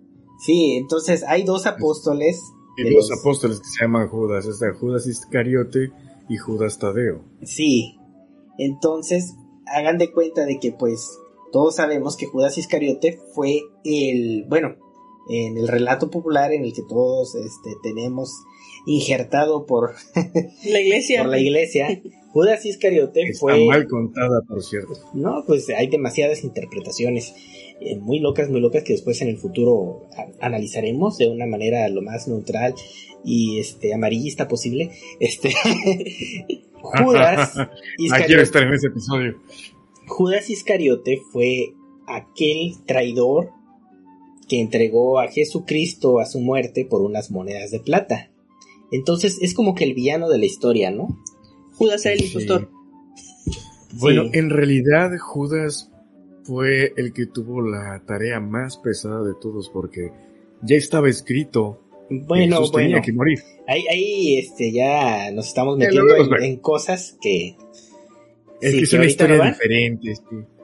[0.45, 2.41] Sí, entonces hay dos apóstoles.
[2.85, 4.45] Y dos apóstoles que se llaman Judas.
[4.45, 5.91] Está Judas Iscariote
[6.27, 7.23] y Judas Tadeo.
[7.43, 7.97] Sí.
[8.57, 9.35] Entonces,
[9.67, 11.17] hagan de cuenta de que, pues,
[11.51, 14.45] todos sabemos que Judas Iscariote fue el.
[14.47, 14.75] Bueno,
[15.29, 18.31] en el relato popular en el que todos este, tenemos
[18.85, 19.95] injertado por
[20.65, 21.21] la iglesia.
[21.23, 22.01] por la iglesia.
[22.31, 23.65] Judas Iscariote fue.
[23.65, 24.93] mal contada, por cierto.
[25.13, 27.33] No, pues hay demasiadas interpretaciones
[27.81, 30.07] eh, muy locas, muy locas que después en el futuro
[30.39, 32.75] analizaremos de una manera lo más neutral
[33.23, 34.91] y este amarillista posible.
[35.19, 35.53] Este
[36.81, 37.53] Judas
[37.97, 38.43] Iscariote.
[38.43, 39.39] estar en ese episodio.
[40.07, 41.73] Judas Iscariote fue
[42.07, 43.51] aquel traidor
[44.47, 48.31] que entregó a Jesucristo a su muerte por unas monedas de plata.
[48.91, 51.07] Entonces es como que el villano de la historia, ¿no?
[51.73, 52.69] Judas era el impostor.
[53.93, 55.91] Bueno, en realidad Judas
[56.43, 60.11] fue el que tuvo la tarea más pesada de todos porque
[60.61, 61.81] ya estaba escrito.
[62.09, 62.87] Bueno, Jesús bueno.
[62.87, 63.39] Tenía que morir.
[63.67, 67.55] Ahí, este, ya nos estamos metiendo en, cosas que...
[68.61, 70.15] Es que es una historia diferente.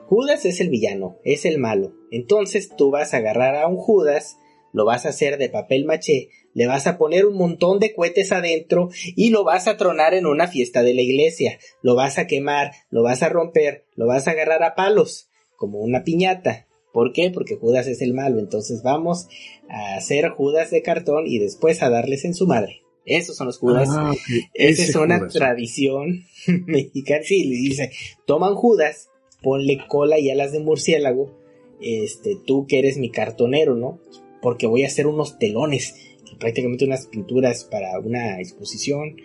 [0.06, 1.94] Judas es el villano, es el malo.
[2.10, 4.38] Entonces tú vas a agarrar a un Judas,
[4.72, 8.32] lo vas a hacer de papel maché, le vas a poner un montón de cohetes
[8.32, 12.26] adentro y lo vas a tronar en una fiesta de la iglesia, lo vas a
[12.26, 16.66] quemar, lo vas a romper, lo vas a agarrar a palos, como una piñata.
[16.94, 17.30] ¿Por qué?
[17.30, 19.28] Porque Judas es el malo, entonces vamos
[19.68, 22.80] a hacer Judas de cartón y después a darles en su madre.
[23.04, 23.90] Esos son los Judas.
[23.92, 24.14] Ah,
[24.54, 26.24] Esa es una tradición
[26.66, 27.22] mexicana.
[27.22, 27.90] Sí, le dice,
[28.24, 29.10] toman Judas,
[29.42, 31.38] ponle cola y alas de murciélago,
[31.82, 34.00] este, tú que eres mi cartonero, ¿no?
[34.40, 39.16] Porque voy a hacer unos telones prácticamente unas pinturas para una exposición.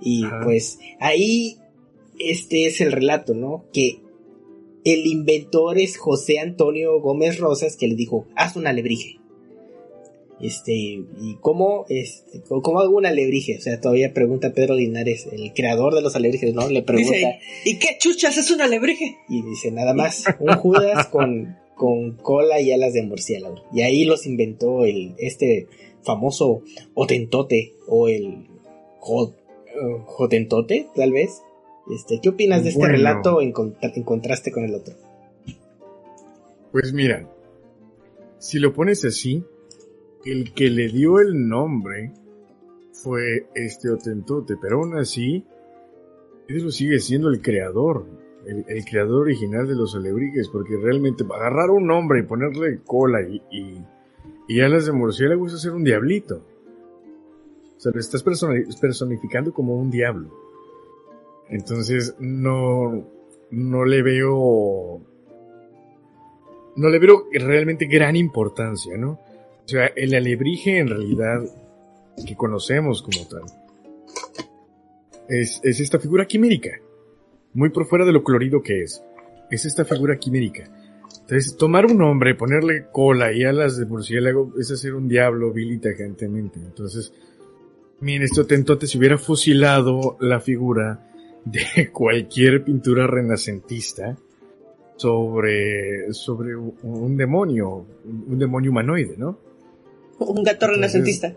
[0.00, 1.58] Y pues ahí
[2.18, 3.64] este es el relato, ¿no?
[3.72, 4.00] Que
[4.84, 9.18] el inventor es José Antonio Gómez Rosas que le dijo, haz un alebrije.
[10.40, 13.56] Este, ¿y cómo, este, cómo hago un alebrije?
[13.56, 16.68] O sea, todavía pregunta Pedro Linares, el creador de los alebrijes, ¿no?
[16.68, 17.38] Le pregunta.
[17.64, 19.16] ¿y qué chuchas es un alebrije?
[19.28, 23.64] Y dice, nada más, un Judas con, con cola y alas de murciélago.
[23.72, 25.68] Y ahí los inventó el, este
[26.04, 26.62] famoso
[26.94, 28.46] Otentote o el
[30.06, 31.42] Jotentote, tal vez.
[31.90, 34.94] Este, ¿Qué opinas de este relato en, contraste con el otro?
[36.72, 37.28] Pues mira,
[38.38, 39.44] si lo pones así,
[40.24, 42.12] el que le dio el nombre
[42.92, 45.44] fue este Otentote, pero aún así,
[46.48, 48.06] lo sigue siendo el creador,
[48.46, 53.42] el, creador original de los alebrijes, porque realmente agarrar un nombre y ponerle cola y,
[53.50, 53.84] y
[54.60, 56.42] alas de murciélago es hacer un diablito.
[57.76, 60.30] O sea, lo estás personificando como un diablo.
[61.48, 63.06] Entonces, no,
[63.50, 65.00] no le veo,
[66.76, 69.20] no le veo realmente gran importancia, ¿no?
[69.64, 71.40] O sea, el alebrije en realidad
[72.26, 73.42] que conocemos como tal
[75.28, 76.70] es, es esta figura quimérica,
[77.54, 79.02] muy por fuera de lo colorido que es.
[79.50, 80.68] Es esta figura quimérica.
[81.24, 85.72] Entonces, tomar un hombre, ponerle cola y alas de murciélago es hacer un diablo vil
[85.72, 86.60] y tajantemente.
[86.60, 87.14] Entonces,
[88.00, 91.08] miren, esto tentote si hubiera fusilado la figura
[91.46, 94.18] de cualquier pintura renacentista
[94.96, 99.38] sobre, sobre un demonio, un demonio humanoide, ¿no?
[100.18, 101.34] Un gato renacentista.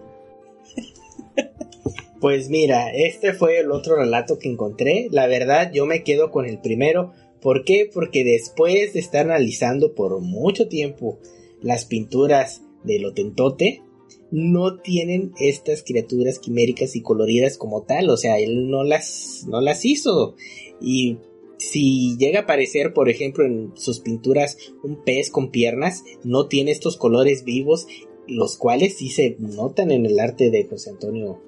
[2.20, 5.08] Pues mira, este fue el otro relato que encontré.
[5.12, 7.14] La verdad, yo me quedo con el primero
[7.48, 7.90] ¿Por qué?
[7.94, 11.18] Porque después de estar analizando por mucho tiempo
[11.62, 13.84] las pinturas de Lotentote,
[14.32, 19.62] no tienen estas criaturas quiméricas y coloridas como tal, o sea, él no las, no
[19.62, 20.36] las hizo.
[20.82, 21.20] Y
[21.58, 26.72] si llega a aparecer, por ejemplo, en sus pinturas un pez con piernas, no tiene
[26.72, 27.88] estos colores vivos
[28.28, 31.42] los cuales sí se notan en el arte de José Antonio,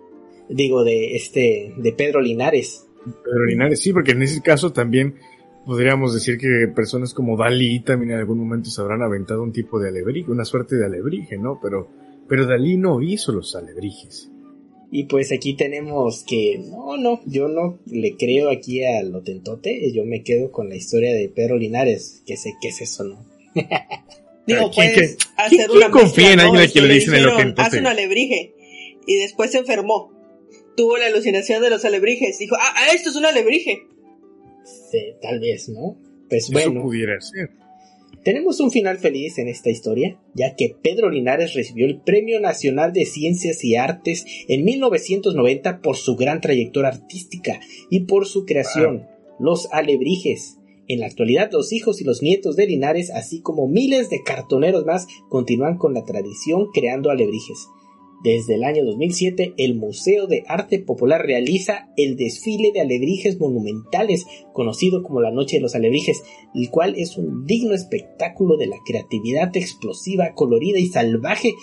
[0.47, 2.87] digo, de este, de Pedro Linares.
[3.03, 5.15] Pedro Linares, sí, porque en ese caso también
[5.69, 9.79] podríamos decir que personas como Dalí también en algún momento se habrán aventado un tipo
[9.79, 11.59] de alebrije, una suerte de alebrije, ¿no?
[11.61, 11.87] Pero,
[12.27, 14.31] pero Dalí no hizo los alebrijes.
[14.91, 19.91] Y pues aquí tenemos que, no, no, yo no le creo aquí a lo tentote,
[19.93, 23.23] yo me quedo con la historia de Pedro Linares, que sé qué es eso, ¿no?
[24.47, 27.53] Digo, ¿Quién puedes que- hacer quién una confía en alguien a quien le dicen el?
[27.57, 28.55] Hace un alebrije.
[29.05, 30.11] Y después se enfermó.
[30.75, 32.39] Tuvo la alucinación de los alebrijes.
[32.39, 33.83] Dijo, ah, ah, esto es un alebrije.
[34.63, 35.97] Sí, tal vez, ¿no?
[36.29, 37.49] Pues Eso bueno, pudiera ser.
[38.23, 42.93] tenemos un final feliz en esta historia, ya que Pedro Linares recibió el Premio Nacional
[42.93, 49.07] de Ciencias y Artes en 1990 por su gran trayectoria artística y por su creación,
[49.39, 50.57] Los Alebrijes.
[50.87, 54.85] En la actualidad, los hijos y los nietos de Linares, así como miles de cartoneros
[54.85, 57.67] más, continúan con la tradición creando alebrijes.
[58.23, 64.25] Desde el año 2007, el Museo de Arte Popular realiza el desfile de alebrijes monumentales,
[64.51, 66.21] conocido como la Noche de los Alebrijes,
[66.53, 71.53] el cual es un digno espectáculo de la creatividad explosiva, colorida y salvaje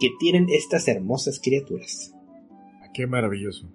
[0.00, 2.14] que tienen estas hermosas criaturas.
[2.80, 3.68] Ah, Qué maravilloso.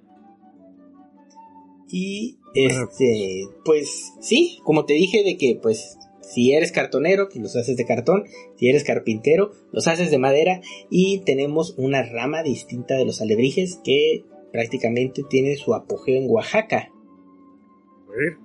[1.92, 5.98] Y este, pues sí, como te dije de que pues
[6.34, 8.26] si eres cartonero, pues los haces de cartón,
[8.58, 13.80] si eres carpintero, los haces de madera y tenemos una rama distinta de los alebrijes
[13.84, 16.90] que prácticamente tiene su apogeo en Oaxaca.
[18.08, 18.38] A ver,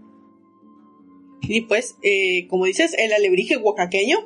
[1.48, 4.18] Y pues, eh, como dices, el alebrije oaxaqueño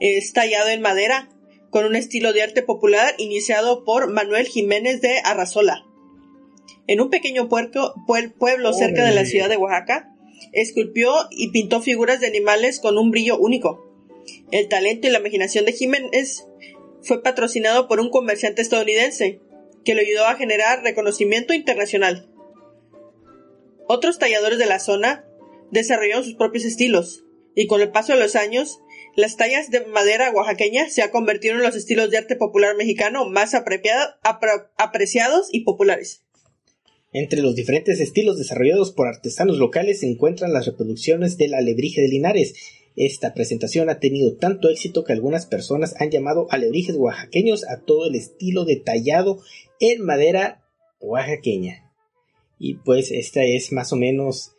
[0.00, 1.28] es tallado en madera
[1.70, 5.84] con un estilo de arte popular iniciado por Manuel Jiménez de Arrazola.
[6.86, 10.11] En un pequeño puerco- puel- pueblo cerca de la ciudad de Oaxaca,
[10.52, 13.88] esculpió y pintó figuras de animales con un brillo único.
[14.50, 16.46] El talento y la imaginación de Jiménez
[17.02, 19.40] fue patrocinado por un comerciante estadounidense,
[19.84, 22.28] que le ayudó a generar reconocimiento internacional.
[23.88, 25.26] Otros talladores de la zona
[25.70, 27.24] desarrollaron sus propios estilos,
[27.54, 28.80] y con el paso de los años,
[29.14, 33.28] las tallas de madera oaxaqueña se han convertido en los estilos de arte popular mexicano
[33.28, 36.22] más apreciados y populares.
[37.12, 42.08] Entre los diferentes estilos desarrollados por artesanos locales se encuentran las reproducciones del alebrije de
[42.08, 42.54] Linares.
[42.96, 48.06] Esta presentación ha tenido tanto éxito que algunas personas han llamado alebrijes oaxaqueños a todo
[48.06, 49.40] el estilo detallado
[49.78, 50.64] en madera
[51.00, 51.92] oaxaqueña.
[52.58, 54.52] Y pues esta es más o menos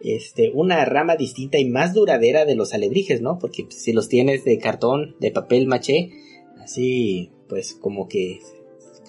[0.00, 3.38] este, una rama distinta y más duradera de los alebrijes, ¿no?
[3.38, 6.10] Porque pues, si los tienes de cartón, de papel maché,
[6.58, 8.40] así pues como que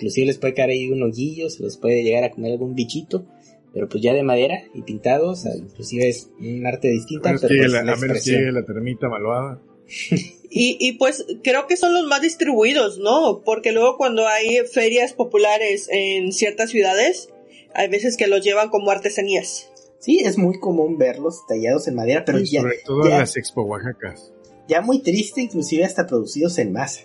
[0.02, 3.26] inclusive les puede caer ahí un hoguillo, se los puede llegar a comer algún bichito,
[3.74, 7.50] pero pues ya de madera y pintados, inclusive es un arte a distinta, menos pero
[7.54, 8.40] que pues, llegue la, la a menos que expresión.
[8.42, 9.62] llegue la termita malvada.
[10.54, 13.42] Y, y pues creo que son los más distribuidos, ¿no?
[13.46, 17.30] Porque luego cuando hay ferias populares en ciertas ciudades,
[17.74, 19.70] hay veces que los llevan como artesanías.
[20.00, 23.20] Sí, es muy común verlos tallados en madera, pero y ya, sobre todo ya- en
[23.20, 24.34] las Expo Oaxacas.
[24.68, 27.00] ya muy triste, inclusive hasta producidos en masa.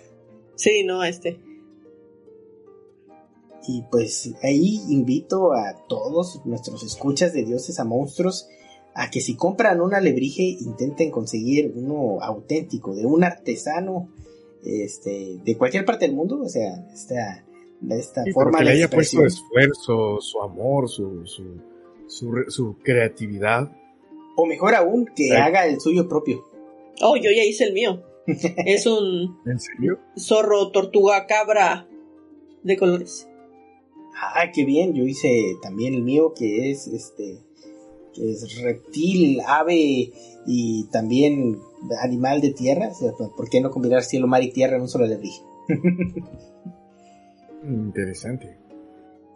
[0.55, 1.37] Sí, no, este.
[3.67, 8.47] Y pues ahí invito a todos nuestros escuchas de dioses a monstruos
[8.95, 14.09] a que si compran un alebrije intenten conseguir uno auténtico, de un artesano
[14.63, 17.45] este, de cualquier parte del mundo, o sea, esta,
[17.89, 21.43] esta Sí, pero forma que le de haya puesto esfuerzo, su amor, su, su,
[22.07, 23.71] su, su creatividad.
[24.35, 25.31] O mejor aún, que Sí.
[25.31, 26.43] haga el suyo propio.
[27.01, 28.01] Oh, yo ya hice el mío.
[28.65, 29.99] es un ¿En serio?
[30.17, 31.87] zorro, tortuga, cabra
[32.63, 33.27] de colores.
[34.19, 37.39] Ah, qué bien, yo hice también el mío que es este
[38.13, 40.11] que es reptil, ave
[40.47, 41.59] y también
[42.01, 45.05] animal de tierra, sea, ¿por qué no combinar cielo, mar y tierra en un solo
[45.05, 45.41] alebrije?
[47.63, 48.57] Interesante.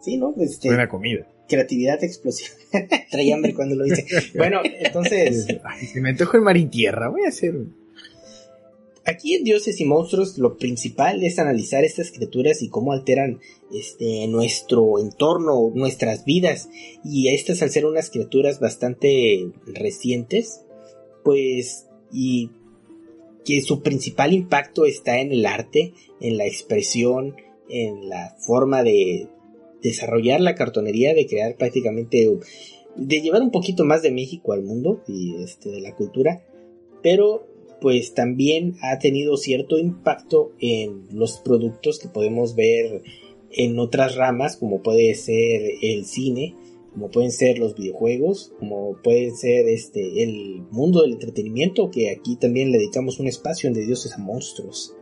[0.00, 0.34] Sí, ¿no?
[0.38, 1.26] Este, Buena comida.
[1.48, 2.50] creatividad explosiva.
[3.10, 4.04] Traía hambre cuando lo hice.
[4.36, 7.08] Bueno, entonces, Ay, me antoja el mar y tierra.
[7.08, 7.54] Voy a hacer.
[9.04, 13.40] Aquí en Dioses y Monstruos lo principal es analizar estas criaturas y cómo alteran
[13.72, 16.68] este nuestro entorno, nuestras vidas.
[17.04, 20.62] Y estas al ser unas criaturas bastante recientes,
[21.24, 22.50] pues y
[23.44, 27.36] que su principal impacto está en el arte, en la expresión,
[27.68, 29.28] en la forma de
[29.82, 32.30] desarrollar la cartonería, de crear prácticamente,
[32.94, 36.44] de llevar un poquito más de México al mundo y este, de la cultura,
[37.02, 37.51] pero
[37.82, 43.02] pues también ha tenido cierto impacto en los productos que podemos ver
[43.50, 46.54] en otras ramas, como puede ser el cine,
[46.92, 52.36] como pueden ser los videojuegos, como puede ser este el mundo del entretenimiento, que aquí
[52.36, 54.94] también le dedicamos un espacio en de dioses a monstruos.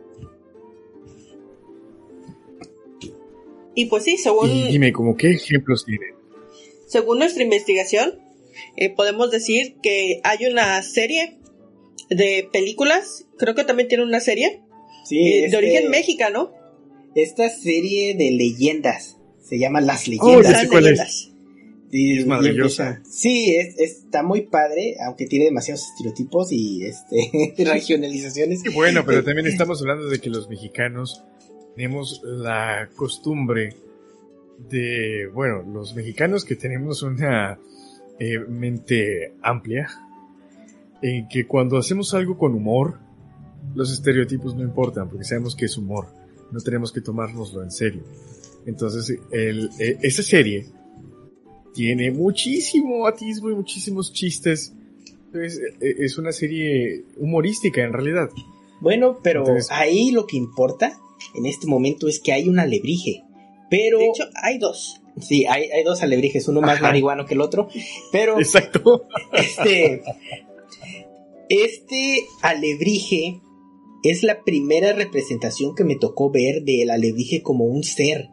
[3.73, 6.21] Y pues sí, según, Y dime, ¿como qué ejemplos tienen?
[6.91, 8.19] según nuestra investigación,
[8.75, 11.37] eh, podemos decir que hay una serie
[12.11, 14.61] de películas, creo que también tiene una serie,
[15.05, 16.51] Sí, eh, de este- origen mexicano.
[17.15, 20.67] Esta serie de leyendas se llama Las Oh, Leyendas.
[20.67, 20.91] cuál es.
[20.91, 21.27] leyendas.
[21.93, 22.87] Y- Es y maravillosa.
[22.97, 28.61] empieza- Sí, es- está muy padre, aunque tiene demasiados estereotipos y este regionalizaciones.
[28.73, 31.21] Bueno, pero también estamos hablando de que los mexicanos
[31.75, 33.75] tenemos la costumbre
[34.69, 37.59] de, bueno, los mexicanos que tenemos una
[38.19, 39.89] eh, mente amplia,
[41.01, 42.99] en que cuando hacemos algo con humor,
[43.75, 46.07] los estereotipos no importan, porque sabemos que es humor,
[46.51, 48.03] no tenemos que tomárnoslo en serio.
[48.65, 50.65] Entonces, el, eh, esa serie
[51.73, 54.73] tiene muchísimo atisbo y muchísimos chistes.
[55.33, 58.29] Es, eh, es una serie humorística en realidad.
[58.81, 60.99] Bueno, pero Entonces- ahí lo que importa
[61.35, 63.23] en este momento es que hay un alebrije.
[63.69, 65.01] Pero De hecho, hay dos.
[65.21, 66.87] sí, hay, hay dos alebrijes, uno más Ajá.
[66.87, 67.69] marihuano que el otro.
[68.11, 69.07] Pero Exacto.
[69.33, 70.03] este,
[71.51, 73.41] este alebrije
[74.03, 78.29] es la primera representación que me tocó ver del alebrije como un ser,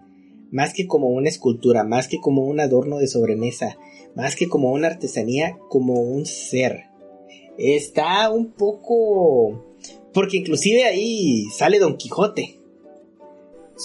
[0.50, 3.76] más que como una escultura, más que como un adorno de sobremesa,
[4.14, 6.84] más que como una artesanía, como un ser.
[7.58, 9.64] Está un poco...
[10.14, 12.56] Porque inclusive ahí sale Don Quijote.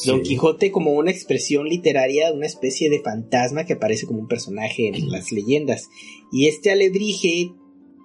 [0.06, 0.22] Don.
[0.22, 4.88] Quijote como una expresión literaria de una especie de fantasma que aparece como un personaje
[4.88, 5.90] en las leyendas.
[6.32, 7.52] Y este alebrije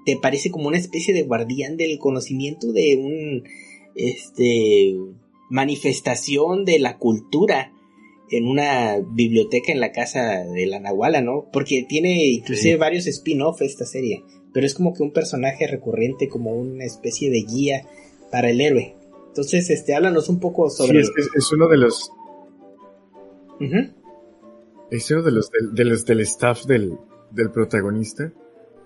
[0.09, 3.44] te parece como una especie de guardián del conocimiento de un
[3.94, 4.96] este
[5.50, 7.72] manifestación de la cultura
[8.30, 11.46] en una biblioteca en la casa de la Nahuala, ¿no?
[11.52, 12.78] Porque tiene inclusive Sí.
[12.78, 14.22] varios spin-off esta serie,
[14.54, 17.86] pero es como que un personaje recurrente, como una especie de guía
[18.30, 18.94] para el héroe.
[19.28, 21.00] Entonces, este, háblanos un poco Sí, sobre...
[21.00, 22.11] es, que es- es uno de los,
[24.90, 26.96] es uno de los, del, de los del staff del,
[27.30, 28.32] del protagonista.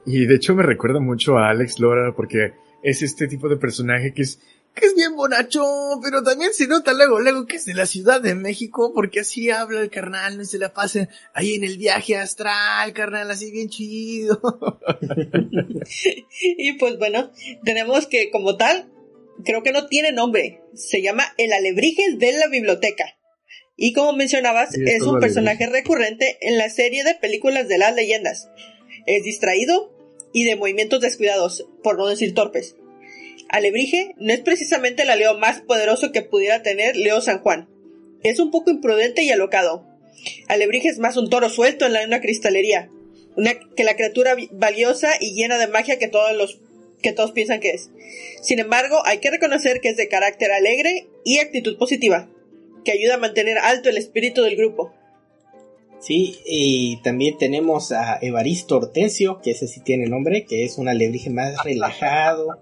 [0.04, 4.12] Y de hecho me recuerda mucho a Alex Lora porque es este tipo de personaje
[4.12, 4.40] que es,
[4.74, 8.20] que es bien bonachón, pero también se nota luego, luego que es de la Ciudad
[8.20, 12.16] de México porque así habla el carnal, no se la pasa ahí en el viaje
[12.16, 14.40] astral, carnal, así bien chido.
[16.40, 17.30] Y pues bueno,
[17.64, 18.90] tenemos que como tal,
[19.44, 20.62] creo que no tiene nombre.
[20.74, 23.04] Se llama el alebrije de la biblioteca.
[23.76, 27.78] Y como mencionabas, Sí, es es un personaje recurrente en la serie de películas de
[27.78, 28.48] las leyendas.
[29.06, 29.91] Es distraído
[30.32, 32.76] y de movimientos descuidados, por no decir torpes.
[33.48, 37.68] Alebrije no es precisamente el aleo más poderoso que pudiera tener Leo San Juan.
[38.22, 39.86] Es un poco imprudente y alocado.
[40.48, 42.88] Alebrije es más un toro suelto en la una cristalería,
[43.36, 46.60] una que la criatura valiosa y llena de magia que todos los
[47.02, 47.90] que todos piensan que es.
[48.40, 52.30] Sin embargo, hay que reconocer que es de carácter alegre y actitud positiva,
[52.84, 54.94] que ayuda a mantener alto el espíritu del grupo.
[56.02, 60.88] Sí, y también tenemos a Evaristo Hortensio, que ese sí tiene nombre, que es un
[60.88, 62.58] alebrije más relajado,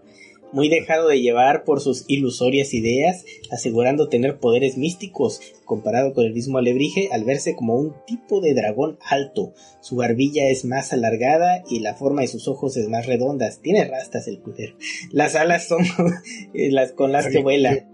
[0.53, 6.35] muy dejado de llevar por sus ilusorias ideas, asegurando tener poderes místicos, comparado con el
[6.35, 9.55] mismo alebrije, al verse como un tipo de dragón alto.
[9.81, 13.49] Su barbilla es más alargada y la forma de sus ojos es más redonda.
[13.63, 14.77] Tiene rastas el culero.
[15.13, 15.85] Las alas son
[16.53, 17.87] las con las que vuela.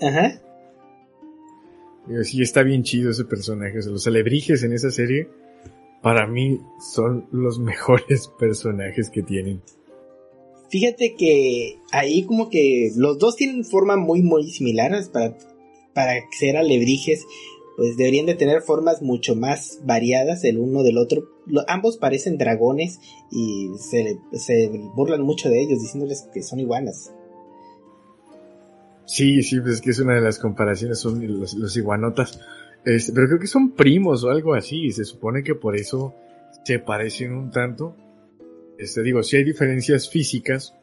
[0.00, 0.40] Ajá.
[2.06, 3.78] Digo, sí, está bien chido ese personaje.
[3.78, 5.28] O sea, los alebrijes en esa serie,
[6.02, 6.60] para mí,
[6.92, 9.62] son los mejores personajes que tienen.
[10.70, 15.36] Fíjate que ahí como que los dos tienen forma muy muy similares para,
[15.94, 17.26] para ser alebrijes,
[17.76, 21.24] pues deberían de tener formas mucho más variadas el uno del otro.
[21.66, 23.00] Ambos parecen dragones
[23.32, 27.12] y se, se burlan mucho de ellos diciéndoles que son iguanas.
[29.10, 32.38] Sí, sí, pues es que es una de las comparaciones, son los, los iguanotas.
[32.84, 36.14] Este, pero creo que son primos o algo así, y se supone que por eso
[36.64, 37.96] se parecen un tanto.
[38.78, 40.74] Este, digo, sí hay diferencias físicas,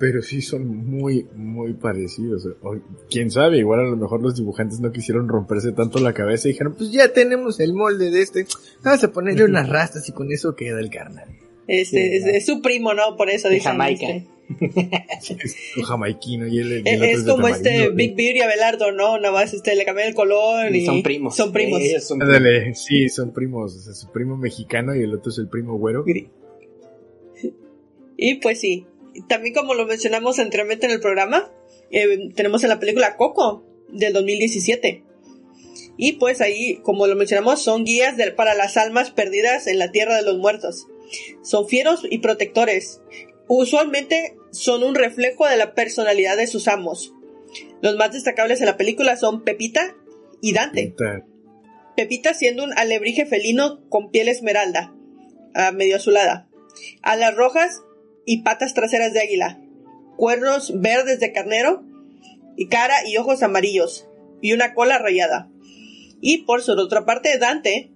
[0.00, 2.48] pero sí son muy, muy parecidos.
[2.62, 2.76] O,
[3.08, 6.52] quién sabe, igual a lo mejor los dibujantes no quisieron romperse tanto la cabeza y
[6.52, 8.44] dijeron, pues ya tenemos el molde de este,
[8.82, 11.28] vamos a ponerle unas rastas y con eso queda el carnal.
[11.68, 13.16] Este, Sí, es, es su primo, ¿no?
[13.16, 13.70] Por eso De dicen.
[13.70, 14.06] Jamaica.
[14.08, 14.32] este.
[14.60, 17.90] Es un jamaiquino y él y el Es, otro es de como este.
[17.90, 19.18] Big Beard y Abelardo, ¿no?
[19.18, 21.36] Nada más este, le cambian el color y, Y son primos.
[21.36, 21.82] Son primos.
[22.00, 22.20] Son
[22.74, 26.04] sí, son primos, o sea, su primo mexicano y el otro es el primo güero.
[28.16, 28.86] Y pues sí,
[29.28, 31.50] también como lo mencionamos anteriormente en el programa,
[31.90, 35.04] eh, tenemos en la película Coco del 2017.
[35.96, 40.16] Y pues ahí, como lo mencionamos, son guías para las almas perdidas en la tierra
[40.16, 40.86] de los muertos.
[41.42, 43.00] Son fieros y protectores.
[43.54, 47.12] Usualmente son un reflejo de la personalidad de sus amos.
[47.82, 49.94] Los más destacables en la película son Pepita
[50.40, 50.94] y Dante.
[51.94, 54.94] Pepita siendo un alebrije felino con piel esmeralda,
[55.52, 56.48] ah, medio azulada,
[57.02, 57.82] alas rojas
[58.24, 59.60] y patas traseras de águila,
[60.16, 61.84] cuernos verdes de carnero
[62.56, 64.08] y cara y ojos amarillos
[64.40, 65.50] y una cola rayada.
[66.22, 67.90] Y por su otra parte, Dante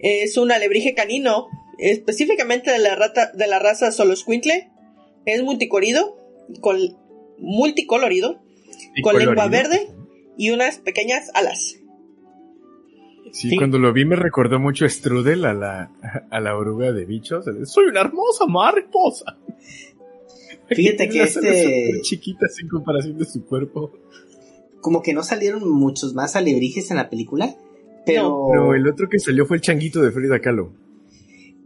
[0.00, 1.46] es un alebrije canino,
[1.78, 4.72] específicamente de la, rata, de la raza Soloscuintle,
[5.34, 6.16] es multicorido,
[6.60, 6.76] con,
[7.38, 8.40] multicolorido,
[8.94, 9.88] y con lengua verde
[10.36, 11.76] y unas pequeñas alas.
[13.32, 13.56] Sí, Sí.
[13.56, 15.90] cuando lo vi me recordó mucho a Strudel, a la,
[16.30, 17.44] a la oruga de bichos.
[17.64, 19.36] Soy una hermosa mariposa.
[20.68, 23.92] Fíjate que este- chiquitas en comparación de su cuerpo.
[24.80, 27.54] Como que no salieron muchos más alebrijes en la película,
[28.06, 30.72] pero No, el otro que salió fue el changuito de Frida Kahlo.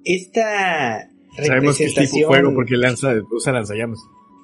[0.05, 4.01] esta Sabemos que es tipo fuego porque lanza, usa lanzallamas.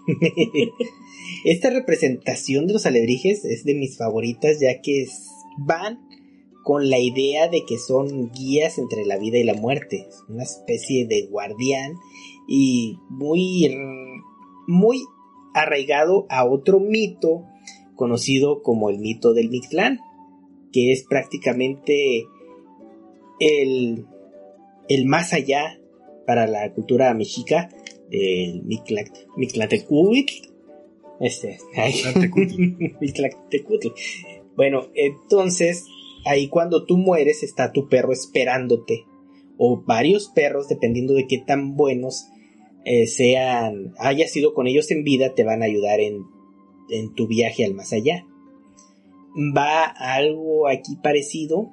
[1.44, 5.28] esta representación de los alebrijes es de mis favoritas ya que es-
[5.58, 6.00] van
[6.64, 10.42] con la idea de que son guías entre la vida y la muerte, Es una
[10.42, 11.94] especie de guardián
[12.46, 13.74] y muy
[14.66, 15.02] muy
[15.54, 17.44] arraigado a otro mito
[17.96, 19.98] conocido como el mito del Mictlán,
[20.72, 22.26] que es prácticamente
[23.40, 24.06] el,
[24.88, 25.80] el más allá
[26.28, 27.70] para la cultura mexica
[28.10, 30.42] del Mictlatecuhtli.
[31.20, 31.58] Este.
[33.00, 33.92] Mictlatecuhtli.
[34.54, 35.86] Bueno, entonces
[36.26, 39.04] ahí cuando tú mueres está tu perro esperándote
[39.56, 42.26] o varios perros dependiendo de qué tan buenos
[42.84, 46.24] eh, sean, hayas sido con ellos en vida, te van a ayudar en,
[46.90, 48.26] en tu viaje al más allá.
[49.56, 51.70] Va algo aquí parecido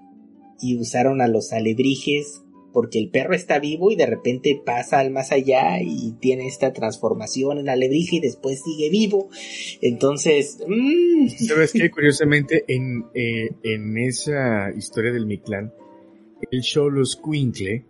[0.61, 2.44] y usaron a los alebrijes
[2.75, 6.73] porque el perro está vivo y de repente pasa al más allá y tiene esta
[6.73, 9.29] transformación en alebrije y después sigue vivo.
[9.81, 11.89] Entonces, mm, ¿Sabes qué?
[11.89, 15.73] Curiosamente, en, eh, en esa historia del Mictlán,
[16.51, 17.85] el Cholos Quincle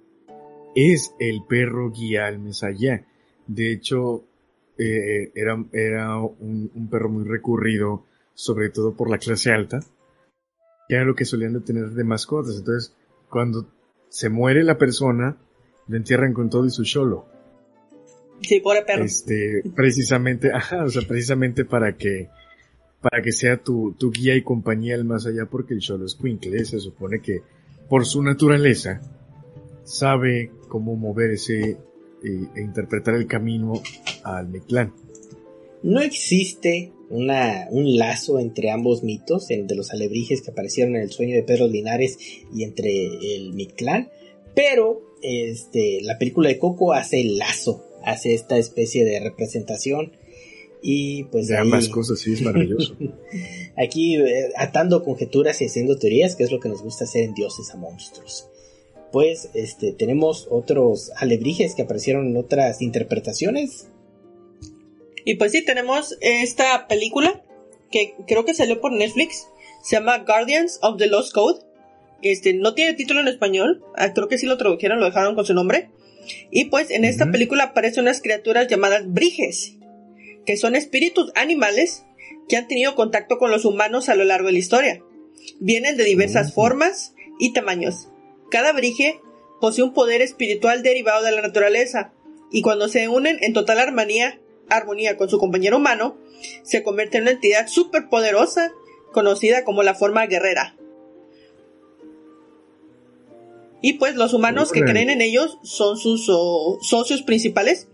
[0.76, 3.08] es el perro guía al más allá.
[3.48, 4.24] De hecho,
[4.78, 8.06] eh, era, era un, perro muy recurrido,
[8.36, 9.80] sobre todo por la clase alta,
[10.88, 12.60] que era lo que solían tener de mascotas.
[12.60, 12.94] Entonces,
[13.32, 13.66] cuando
[14.10, 15.38] se muere la persona,
[15.88, 17.26] lo entierran con todo y su cholo.
[18.42, 19.04] Sí, pobre perro.
[19.04, 22.30] Este, precisamente, ajá, o sea, precisamente para que,
[23.02, 26.66] para que sea tu, tu guía y compañía al más allá, porque el Cholo Squinkle
[26.66, 27.42] se supone que,
[27.90, 29.02] por su naturaleza,
[29.84, 31.78] sabe cómo moverse
[32.24, 33.74] e, e interpretar el camino
[34.24, 34.92] al Mictlán.
[35.84, 41.04] No existe una, un lazo entre ambos mitos, el de los alebrijes que aparecieron en
[41.04, 42.18] el sueño de Pedro Linares
[42.54, 44.10] y entre el Mictlán,
[44.56, 50.14] pero este, la película de Coco hace el lazo, hace esta especie de representación
[50.82, 52.96] y pues De ahí- ambas cosas, sí, es maravilloso.
[53.78, 57.34] Aquí eh, atando conjeturas y haciendo teorías, que es lo que nos gusta hacer en
[57.34, 58.48] Dioses a Monstruos.
[59.12, 63.88] Pues este tenemos otros alebrijes que aparecieron en otras interpretaciones.
[65.26, 67.44] Y pues sí, tenemos esta película
[67.92, 69.48] que creo que salió por Netflix.
[69.84, 71.62] Se llama Guardians of the Lost Code.
[72.22, 73.84] Este, no tiene título en español.
[73.98, 75.90] ah, Creo que sí lo tradujeron, lo dejaron con su nombre.
[76.52, 79.76] Y pues en esta película aparecen unas criaturas llamadas briges.
[80.46, 82.06] Que son espíritus animales
[82.48, 85.04] que han tenido contacto con los humanos a lo largo de la historia.
[85.60, 88.10] Vienen de diversas formas y tamaños.
[88.52, 89.20] Cada brige
[89.60, 92.14] posee un poder espiritual derivado de la naturaleza.
[92.52, 94.40] Y cuando se unen en total armonía,
[94.70, 96.18] armonía con su compañero humano,
[96.64, 98.72] se convierte en una entidad superpoderosa
[99.12, 100.76] conocida como la forma guerrera.
[103.82, 107.88] Y pues los humanos que creen en ellos son sus oh, socios principales.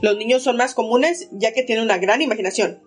[0.00, 2.80] Los niños son más comunes ya que tienen una gran imaginación,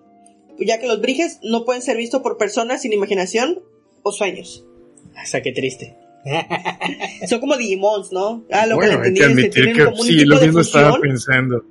[0.58, 3.62] ya que los briges no pueden ser vistos por personas sin imaginación
[4.02, 4.66] o sueños.
[5.22, 5.96] O sea, qué triste.
[7.28, 8.44] Son como Digimons, ¿no?
[8.52, 11.64] Ah, lo bueno, que hay que que admitir que un sí, lo mismo estaba pensando.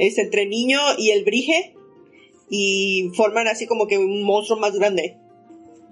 [0.00, 1.74] Es entre el niño y el brige
[2.48, 5.16] y forman así como que un monstruo más grande.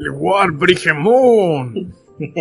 [0.01, 1.95] ¡Igual, Brigemon!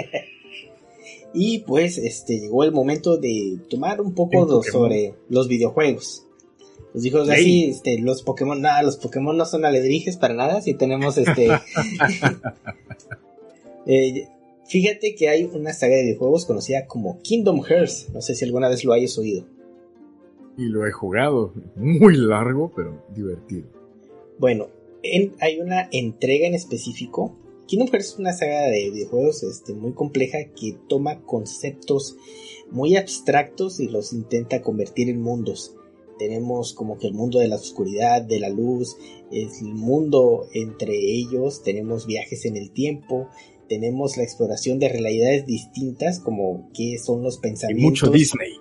[1.34, 6.24] Y pues este llegó el momento de tomar un poco sobre los videojuegos.
[6.94, 10.74] Los dijo así, este, los Pokémon, nada, los Pokémon no son alebrijes para nada, si
[10.74, 11.50] tenemos este
[13.86, 14.28] Eh,
[14.68, 18.08] fíjate que hay una saga de videojuegos conocida como Kingdom Hearts.
[18.14, 19.46] No sé si alguna vez lo hayas oído.
[20.58, 21.54] Y lo he jugado.
[21.76, 23.68] Muy largo, pero divertido.
[24.40, 24.68] Bueno,
[25.04, 27.36] en- hay una entrega en específico.
[27.68, 32.16] Kingdom Hearts es una saga de videojuegos este, muy compleja que toma conceptos
[32.72, 35.76] muy abstractos y los intenta convertir en mundos.
[36.18, 38.98] Tenemos como que el mundo de la oscuridad, de la luz,
[39.32, 43.28] es el mundo entre ellos, tenemos viajes en el tiempo,
[43.70, 47.84] tenemos la exploración de realidades distintas, como qué son los Y pensamientos.
[47.84, 48.54] mucho Disney.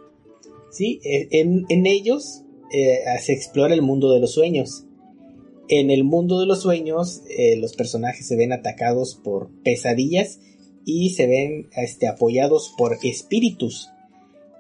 [0.77, 4.85] Sí, eh, en, en ellos eh, se explora el mundo de los sueños.
[5.69, 10.39] En el mundo de los sueños, eh, los personajes se ven atacados por pesadillas
[10.85, 13.89] y se ven este, apoyados por espíritus.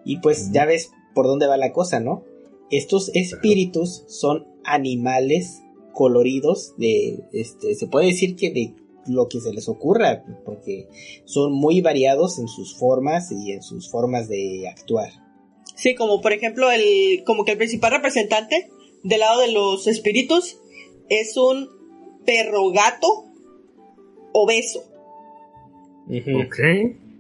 [0.06, 2.24] Y pues ya ves por dónde va la cosa, ¿no?
[2.70, 5.60] Estos espíritus son animales
[5.92, 8.74] coloridos de, este, se puede decir que de
[9.06, 10.88] lo que se les ocurra, porque
[11.26, 15.25] son muy variados en sus formas y en sus formas de actuar.
[15.76, 18.70] Sí, como por ejemplo, el, como que el principal representante
[19.02, 20.58] del lado de los espíritus
[21.08, 21.68] es un
[22.24, 23.26] perro gato
[24.32, 24.82] obeso.
[26.08, 26.58] Ok.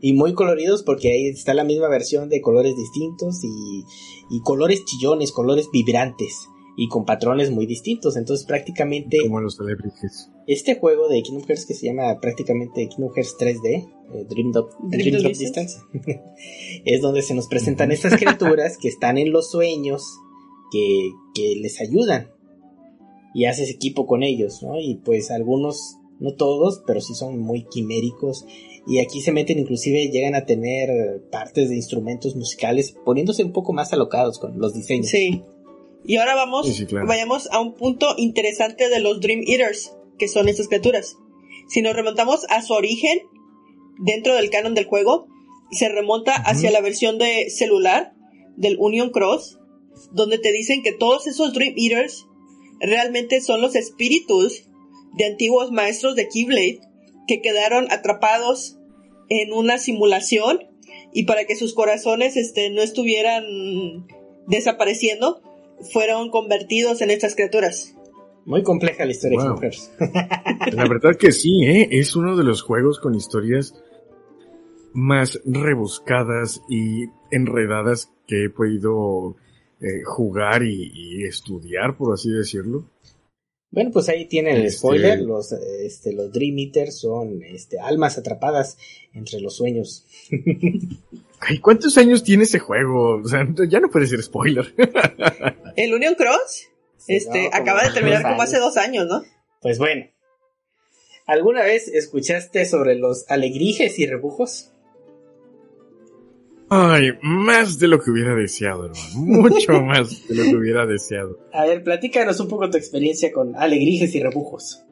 [0.00, 3.84] Y muy coloridos porque ahí está la misma versión de colores distintos y,
[4.30, 8.16] y colores chillones, colores vibrantes y con patrones muy distintos.
[8.16, 10.30] Entonces prácticamente Como los celebrities.
[10.46, 14.70] este juego de Kingdom Hearts que se llama prácticamente Kingdom Hearts 3D, eh, Dream Drop,
[14.80, 15.78] Dream Dream Drop Drop Distance,
[16.84, 20.02] es donde se nos presentan estas criaturas que están en los sueños,
[20.70, 22.30] que, que les ayudan
[23.34, 24.80] y haces equipo con ellos, ¿no?
[24.80, 28.46] Y pues algunos, no todos, pero sí son muy quiméricos
[28.86, 33.72] y aquí se meten inclusive llegan a tener partes de instrumentos musicales poniéndose un poco
[33.72, 35.08] más alocados con los diseños.
[35.08, 35.42] Sí.
[36.06, 37.06] Y ahora vamos, Sí, sí, claro.
[37.06, 41.16] vayamos a un punto interesante de los Dream Eaters, que son estas criaturas.
[41.68, 43.20] Si nos remontamos a su origen
[43.98, 45.26] dentro del canon del juego,
[45.70, 48.12] se remonta hacia la versión de celular
[48.56, 49.58] del Union Cross,
[50.12, 52.26] donde te dicen que todos esos Dream Eaters
[52.78, 54.68] realmente son los espíritus
[55.16, 56.80] de antiguos maestros de Keyblade
[57.26, 58.78] que quedaron atrapados
[59.28, 60.60] en una simulación
[61.12, 64.06] y para que sus corazones este, no estuvieran
[64.46, 65.42] desapareciendo,
[65.92, 67.94] fueron convertidos en estas criaturas.
[68.44, 69.60] Muy compleja la historia Wow.
[69.60, 69.70] de.
[70.72, 71.88] La verdad que sí, ¿eh?
[71.90, 73.74] Es uno de los juegos con historias
[74.92, 79.36] más rebuscadas y enredadas que he podido
[79.80, 82.88] eh, jugar y, y estudiar, por así decirlo.
[83.70, 85.20] Bueno, pues ahí tienen el Este- spoiler.
[85.20, 88.78] Los, este, los Dream Eaters son este, almas atrapadas
[89.12, 90.06] entre los sueños.
[91.40, 93.20] Ay, ¿cuántos años tiene ese juego?
[93.22, 94.74] O sea, ya no puede ser spoiler.
[95.76, 96.68] El Union Cross
[96.98, 99.22] Sí, este, acaba de terminar como hace dos años, ¿no?
[99.60, 100.06] Pues bueno.
[101.26, 104.72] ¿Alguna vez escuchaste sobre los alegrijes y rebujos?
[106.68, 109.14] Ay, más de lo que hubiera deseado, hermano.
[109.14, 111.38] Mucho más de lo que hubiera deseado.
[111.52, 114.82] A ver, platícanos un poco tu experiencia con alegrijes y rebujos.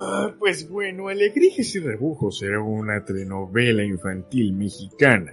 [0.00, 5.32] Ah, pues bueno, Alegrijes y Rebujos era una telenovela infantil mexicana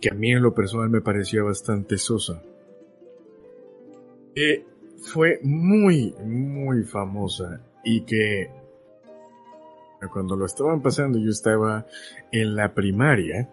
[0.00, 2.42] que a mí en lo personal me parecía bastante sosa.
[4.34, 4.64] Eh,
[5.00, 8.50] fue muy, muy famosa y que
[10.12, 11.86] cuando lo estaban pasando yo estaba
[12.30, 13.48] en la primaria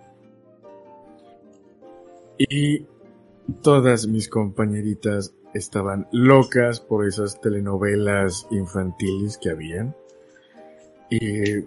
[2.38, 2.86] y
[3.62, 9.96] todas mis compañeritas estaban locas por esas telenovelas infantiles que habían.
[11.10, 11.64] Y,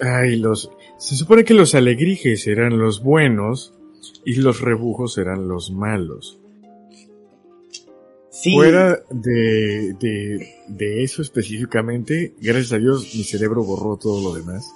[0.00, 3.75] ay, los, se supone que los alegrijes eran los buenos
[4.24, 6.38] y los rebujos eran los malos.
[8.30, 8.54] Sí.
[8.54, 14.70] Fuera de, de, de eso específicamente, gracias a Dios mi cerebro borró todo lo demás.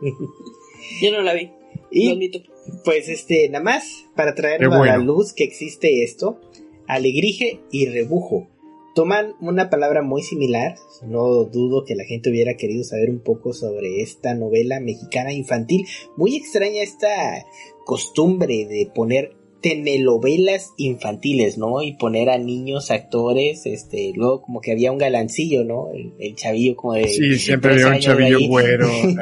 [1.02, 1.50] Yo no la vi.
[1.90, 2.42] Y
[2.84, 6.40] pues este, nada más para traerlo Qué a la luz que existe esto,
[6.86, 8.48] alegrije y rebujo.
[8.94, 13.52] Toman una palabra muy similar, no dudo que la gente hubiera querido saber un poco
[13.52, 15.86] sobre esta novela mexicana infantil.
[16.16, 17.44] Muy extraña esta
[17.86, 19.32] costumbre de poner
[19.62, 21.80] telenovelas infantiles, ¿no?
[21.82, 25.92] Y poner a niños actores, este, luego como que había un galancillo, ¿no?
[25.94, 27.08] El, el chavillo como de...
[27.08, 28.88] Sí, siempre había un chavillo güero.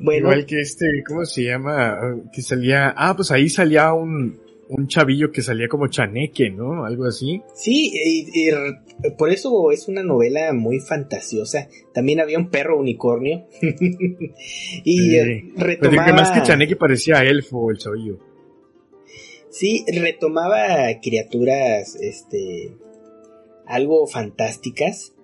[0.00, 1.88] bueno, Igual que este, ¿cómo se llama?
[1.90, 4.38] Ah, Que salía, ah, pues ahí salía un,
[4.68, 6.84] un chavillo que salía como chaneque, ¿no?
[6.84, 7.42] Algo así.
[7.54, 8.50] Sí, y,
[9.16, 11.68] por eso es una novela muy fantasiosa.
[11.94, 13.46] También había un perro unicornio.
[14.84, 15.16] y Sí.
[15.16, 16.06] eh, Pero retomaba...
[16.06, 18.18] que más que chaneque parecía elfo el chavillo.
[19.50, 22.76] Sí, retomaba criaturas, este,
[23.66, 25.14] algo fantásticas,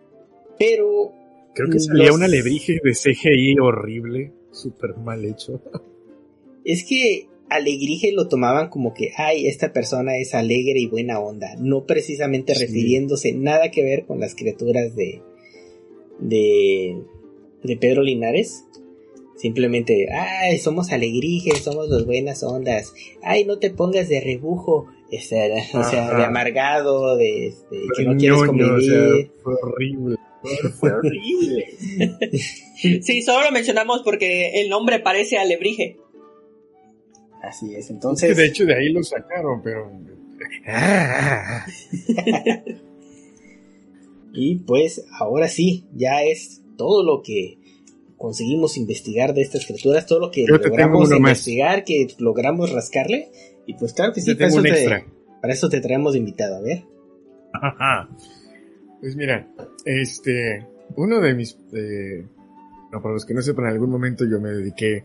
[0.59, 1.13] pero
[1.55, 5.61] Creo que salía Los- un alebrije de CGI horrible, súper mal hecho.
[6.65, 11.55] es que Alegrije lo tomaban como que, ay, esta persona es alegre y buena onda,
[11.59, 12.65] no precisamente Sí.
[12.67, 15.21] refiriéndose nada que ver con las criaturas de,
[16.19, 16.97] de,
[17.63, 18.65] de Pedro Linares.
[19.37, 22.95] Simplemente, ay, somos alegrijes, somos los buenas ondas.
[23.23, 28.05] Ay, no te pongas de rebujo, o sea, o sea, de amargado, de, este, que
[28.05, 29.31] no quieres Ñoño, o sea, convivir.
[29.43, 30.17] fue horrible.
[30.79, 31.67] Fue horrible.
[33.03, 35.97] Sí, solo lo mencionamos porque el nombre parece alebrije.
[37.49, 38.37] Así es, Que entonces.
[38.37, 39.91] de hecho de ahí lo sacaron, pero...
[44.37, 47.57] Y pues ahora sí, ya es todo lo que
[48.17, 51.19] conseguimos investigar de estas criaturas, todo lo que Yo logramos más.
[51.19, 53.29] investigar, que logramos rascarle.
[53.67, 55.07] Y pues claro que sí, Te para eso un te, extra.
[55.41, 56.57] para eso te traemos de invitado.
[56.57, 56.83] A ver.
[57.53, 58.09] Ajá.
[59.01, 59.47] Pues mira,
[59.85, 60.67] este,
[60.97, 62.27] uno de mis, eh,
[62.91, 65.05] no, para los que no sepan, en algún momento yo me dediqué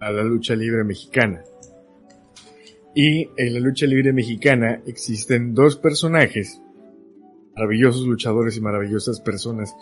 [0.00, 1.42] a la lucha libre mexicana.
[2.94, 6.60] Y en la lucha libre mexicana existen dos personajes,
[7.54, 9.74] maravillosos luchadores y maravillosas personas,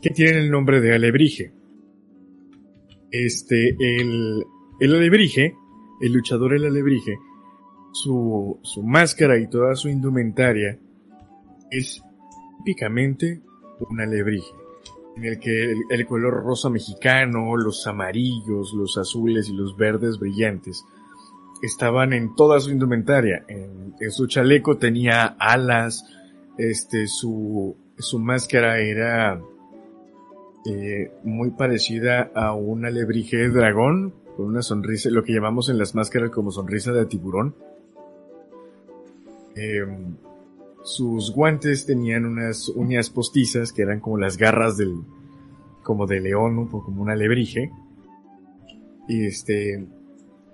[0.00, 1.52] que tienen el nombre de Alebrije.
[3.10, 4.44] Este, el,
[4.78, 5.54] el Alebrije,
[6.00, 7.16] el luchador el Alebrije,
[7.92, 10.78] su, su máscara y toda su indumentaria
[11.70, 12.02] es
[12.58, 13.42] típicamente
[13.88, 14.52] un alebrije,
[15.16, 20.18] en el que el, el color rosa mexicano, los amarillos, los azules y los verdes
[20.18, 20.84] brillantes
[21.62, 23.44] estaban en toda su indumentaria.
[23.48, 26.04] En, su chaleco tenía alas,
[26.58, 29.40] este, su, su máscara era
[30.66, 35.94] eh, muy parecida a un alebrije dragón, con una sonrisa, lo que llamamos en las
[35.94, 37.54] máscaras como sonrisa de tiburón.
[39.54, 40.16] Em,
[40.82, 45.00] sus guantes tenían unas uñas postizas que eran como las garras del,
[45.82, 47.70] como de león, un poco como un alebrije.
[49.08, 49.86] Y este,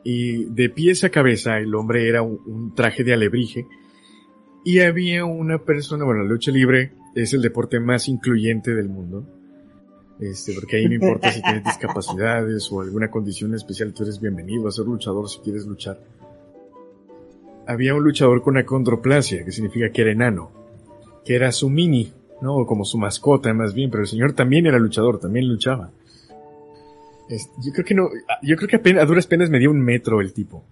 [0.04, 3.66] y de pies a cabeza el hombre era un, un traje de alebrije.
[4.64, 9.26] Y había una persona, bueno, la lucha libre es el deporte más incluyente del mundo.
[10.20, 14.68] Este, porque ahí no importa si tienes discapacidades o alguna condición especial, tú eres bienvenido
[14.68, 15.98] a ser luchador si quieres luchar
[17.66, 20.50] había un luchador con acondroplasia, que significa que era enano,
[21.24, 22.56] que era su mini, ¿no?
[22.56, 25.90] O como su mascota más bien, pero el señor también era luchador, también luchaba.
[27.62, 28.08] Yo creo que no,
[28.42, 30.64] yo creo que apenas, a duras penas me dio un metro el tipo.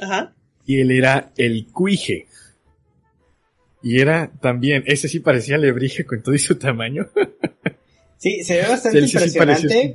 [0.00, 0.34] Ajá.
[0.66, 2.26] Y él era el cuije.
[3.82, 7.08] Y era también, ese sí parecía lebrije con todo y su tamaño.
[8.18, 9.94] Sí, se ve bastante sí, impresionante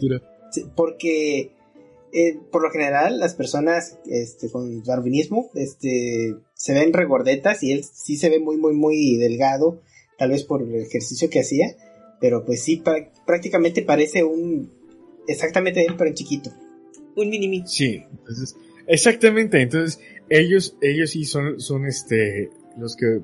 [0.51, 1.51] sí, porque
[2.11, 7.83] eh, por lo general las personas este, con darwinismo este, se ven regordetas y él
[7.83, 9.81] sí se ve muy, muy, muy delgado,
[10.17, 11.75] tal vez por el ejercicio que hacía,
[12.19, 14.71] pero pues sí, prá- prácticamente parece un...
[15.27, 16.51] Exactamente él, pero chiquito.
[17.15, 18.55] Un mini Sí, entonces,
[18.87, 19.99] exactamente, entonces
[20.29, 23.21] ellos, ellos sí son, son este, los que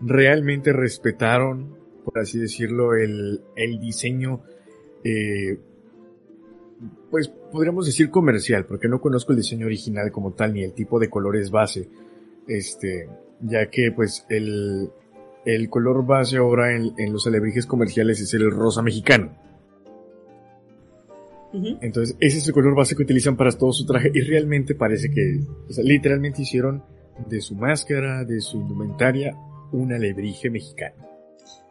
[0.00, 4.42] realmente respetaron, por así decirlo, el, el diseño,
[5.04, 5.58] eh,
[7.10, 10.98] pues podríamos decir comercial, porque no conozco el diseño original como tal, ni el tipo
[10.98, 11.88] de colores base,
[12.46, 13.08] este,
[13.40, 14.90] ya que pues el,
[15.44, 19.47] el color base ahora en, en los alebrijes comerciales es el rosa mexicano.
[21.80, 25.10] Entonces, ese es el color base que utilizan para todo su traje y realmente parece
[25.10, 26.82] que, o sea, literalmente hicieron
[27.28, 29.34] de su máscara, de su indumentaria,
[29.72, 31.06] un alebrije mexicano.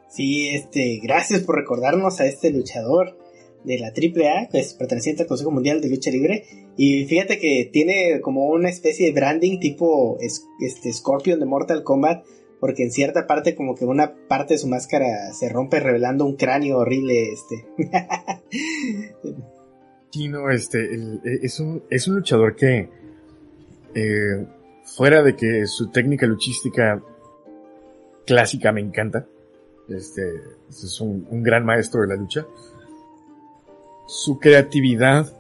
[0.09, 3.17] Sí, este, gracias por recordarnos a este luchador
[3.63, 6.43] de la AAA, que es perteneciente al Consejo Mundial de Lucha Libre.
[6.77, 11.83] Y fíjate que tiene como una especie de branding tipo es- este Scorpion de Mortal
[11.83, 12.25] Kombat,
[12.59, 16.35] porque en cierta parte como que una parte de su máscara se rompe revelando un
[16.35, 17.65] cráneo horrible, este.
[20.11, 22.89] Sí, este, e- es un, es un luchador que,
[23.93, 24.47] eh,
[24.83, 27.01] fuera de que su técnica luchística
[28.25, 29.25] clásica me encanta,
[29.89, 30.21] este,
[30.69, 32.45] es un, un gran maestro de la lucha,
[34.07, 35.33] su creatividad,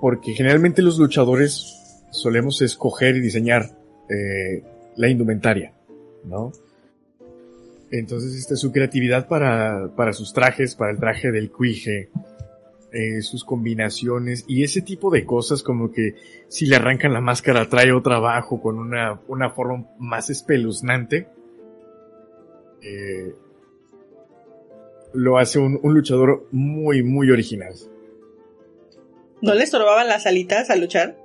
[0.00, 1.78] porque generalmente los luchadores
[2.10, 3.76] solemos escoger y diseñar
[4.08, 4.62] eh,
[4.96, 5.72] la indumentaria,
[6.24, 6.52] ¿no?
[7.90, 12.08] Entonces, este, su creatividad para, para sus trajes, para el traje del cuije,
[12.92, 16.14] eh, sus combinaciones y ese tipo de cosas como que
[16.48, 21.28] si le arrancan la máscara trae otra abajo con una, una forma más espeluznante.
[22.82, 23.34] Eh,
[25.14, 27.74] lo hace un, un luchador muy, muy original.
[29.40, 31.16] ¿No le estorbaban las alitas a luchar?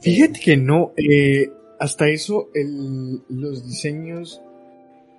[0.00, 4.42] Fíjate que no, eh, hasta eso el, los diseños,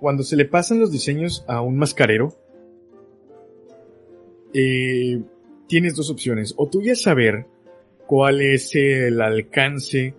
[0.00, 2.36] cuando se le pasan los diseños a un mascarero,
[4.54, 5.20] eh,
[5.66, 6.54] tienes dos opciones.
[6.56, 7.46] O tú ya saber
[8.06, 10.14] cuál es el alcance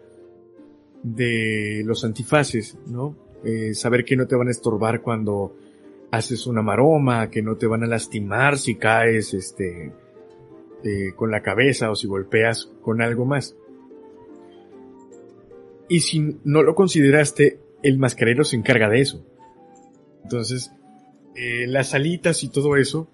[1.03, 3.15] de los antifaces, ¿no?
[3.43, 5.55] Eh, saber que no te van a estorbar cuando
[6.11, 9.91] haces una maroma, que no te van a lastimar si caes, este,
[10.83, 13.55] eh, con la cabeza o si golpeas con algo más.
[15.89, 19.25] Y si no lo consideraste, el mascarero se encarga de eso.
[20.23, 20.71] Entonces,
[21.35, 23.09] eh, las alitas y todo eso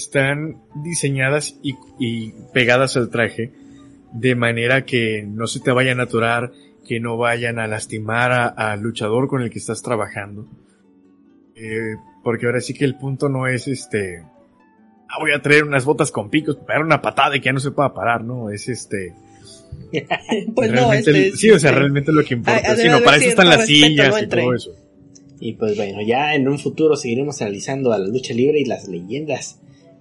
[0.00, 3.52] están diseñadas y, y pegadas al traje
[4.12, 6.52] de manera que no se te vayan a atorar,
[6.86, 10.46] que no vayan a lastimar al luchador con el que estás trabajando.
[11.54, 14.22] Eh, porque ahora sí que el punto no es este,
[15.08, 17.60] ah, voy a traer unas botas con picos, para una patada y que ya no
[17.60, 18.50] se pueda parar, ¿no?
[18.50, 19.14] Es este,
[20.54, 22.62] pues no, este, sí, o sea, este, realmente lo que importa.
[23.04, 24.18] Para eso están las sillas ¿no?
[24.18, 24.70] y entre- todo eso.
[25.42, 28.88] Y pues bueno, ya en un futuro seguiremos analizando a la lucha libre y las
[28.88, 29.58] leyendas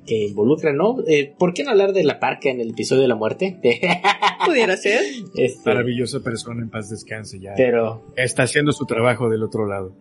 [0.10, 0.98] que involucran, ¿no?
[1.08, 3.60] Eh, ¿Por qué no hablar de la parca en el episodio de la muerte?
[4.46, 5.02] Pudiera ser.
[5.36, 7.54] este, Maravillosa persona, en paz descanse ya.
[7.56, 9.96] pero, Está haciendo su trabajo del otro lado.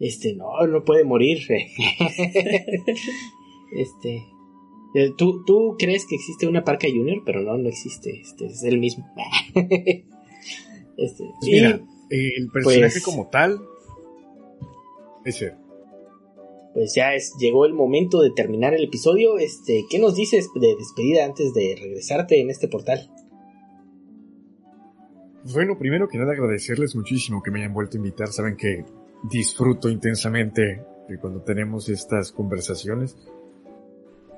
[0.00, 1.38] este, no, no puede morir.
[3.76, 4.24] este,
[4.94, 8.20] eh, ¿tú, tú crees que existe una parca junior, pero no, no existe.
[8.20, 9.06] Este, es el mismo.
[9.54, 11.80] este, Pues mira,
[12.10, 13.60] el personaje pues- como tal,
[15.24, 15.54] ese.
[16.74, 19.38] Pues ya es, llegó el momento de terminar el episodio.
[19.38, 23.08] Este, ¿qué nos dices de despedida antes de regresarte en este portal?
[25.52, 28.28] Bueno, primero que nada agradecerles muchísimo que me hayan vuelto a invitar.
[28.28, 28.84] Saben que
[29.30, 30.82] disfruto intensamente
[31.20, 33.16] cuando tenemos estas conversaciones.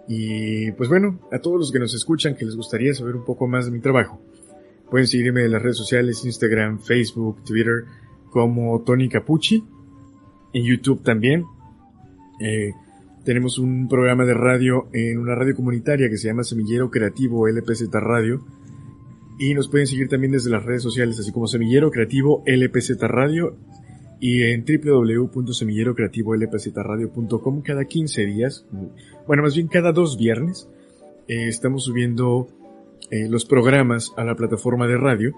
[0.09, 3.47] Y pues bueno, a todos los que nos escuchan que les gustaría saber un poco
[3.49, 4.21] más de mi trabajo,
[4.91, 7.85] pueden seguirme en las redes sociales, Instagram, Facebook, Twitter,
[8.31, 9.65] como Tony Capucci,
[10.53, 11.45] en YouTube también.
[12.41, 12.73] Eh,
[13.25, 17.93] tenemos un programa de radio en una radio comunitaria que se llama Semillero Creativo LPZ
[17.93, 18.45] Radio.
[19.39, 23.57] Y nos pueden seguir también desde las redes sociales, así como Semillero Creativo LPZ Radio
[24.21, 28.65] y en www.semillerocreativolpzradio.com cada 15 días,
[29.27, 30.71] bueno, más bien cada dos viernes,
[31.29, 32.49] eh, estamos subiendo
[33.11, 35.35] eh, los programas a la plataforma de radio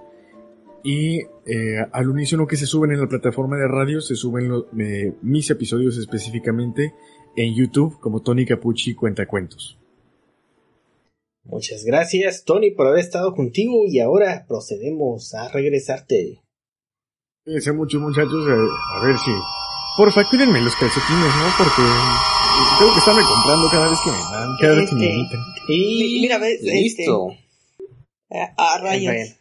[0.85, 4.68] y eh, al unísono que se suben en la plataforma de radio se suben lo-
[4.79, 6.95] eh, mis episodios específicamente
[7.37, 9.79] en YouTube como Tony Capucci Cuentacuentos.
[11.45, 16.43] Muchas gracias, Tony, por haber estado contigo y ahora procedemos a regresarte.
[17.45, 18.47] Cuídense mucho, muchachos.
[18.49, 19.31] A, a ver si.
[19.97, 21.49] Porfa, cuídenme los calcetines, ¿no?
[21.57, 21.83] Porque
[22.79, 25.41] tengo que estarme comprando cada vez que me dan, cada vez que me Este, invitan.
[25.68, 27.29] Y Mira, ves, listo.
[28.31, 29.14] Ah, ah, rayos.
[29.14, 29.35] Bueno.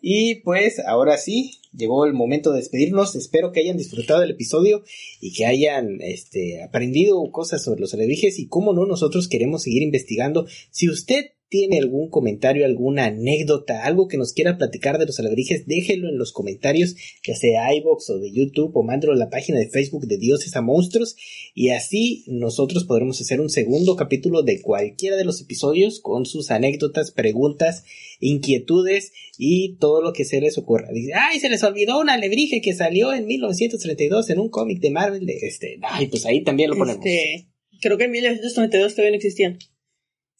[0.00, 3.14] Y pues ahora sí, llegó el momento de despedirnos.
[3.16, 4.82] Espero que hayan disfrutado del episodio
[5.20, 9.82] y que hayan este, aprendido cosas sobre los alebrijes y cómo no, nosotros queremos seguir
[9.82, 10.46] investigando.
[10.70, 15.66] Si usted tiene algún comentario, alguna anécdota, algo que nos quiera platicar de los alebrijes,
[15.66, 16.94] déjelo en los comentarios,
[17.26, 20.16] ya sea de iVoox o de YouTube o mándelo a la página de Facebook de
[20.16, 21.16] Dioses a Monstruos
[21.54, 26.52] y así nosotros podremos hacer un segundo capítulo de cualquiera de los episodios con sus
[26.52, 27.84] anécdotas, preguntas,
[28.20, 30.88] inquietudes y todo lo que se les ocurra.
[30.92, 34.90] Dice, ay, se les olvidó un alebrije que salió en 1932 en un cómic de
[34.90, 35.26] Marvel.
[35.26, 37.04] De este, ay, pues ahí también lo ponemos.
[37.04, 37.48] Este,
[37.80, 39.58] creo que en 1992 todavía no existían.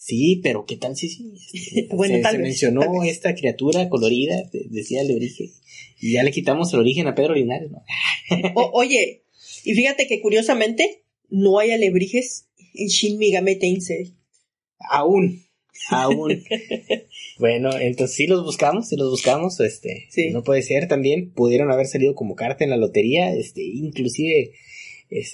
[0.03, 1.35] Sí, pero ¿qué tal si sí?
[1.53, 3.13] Este, Bueno, se, tal se vez, mencionó tal vez.
[3.13, 5.51] esta criatura colorida, de- decía alebrije,
[6.01, 7.83] y ya le quitamos el origen a Pedro Linares, ¿no?
[8.55, 9.25] O- oye,
[9.65, 14.15] y fíjate que curiosamente no hay alebrijes en Shin Megami Tensei.
[14.91, 15.45] Aún,
[15.91, 16.43] aún.
[17.39, 20.31] bueno, entonces sí los buscamos, sí los buscamos, este, Sí.
[20.31, 24.53] no puede ser también, pudieron haber salido como carta en la lotería, este, inclusive,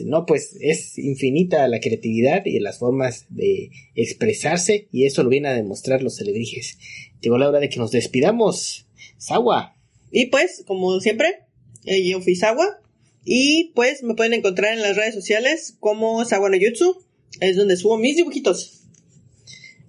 [0.05, 5.53] no, pues es infinita la creatividad y las formas de expresarse y eso lo vienen
[5.53, 6.78] a demostrar los celebrijes.
[7.20, 8.86] Llegó la hora de que nos despidamos.
[9.19, 9.77] Sawa,
[10.11, 11.47] Y pues, como siempre,
[11.85, 12.81] eh, yo fui Sawa.
[13.24, 17.03] Y pues me pueden encontrar en las redes sociales como Sawa no Jutsu.
[17.40, 18.85] Es donde subo mis dibujitos.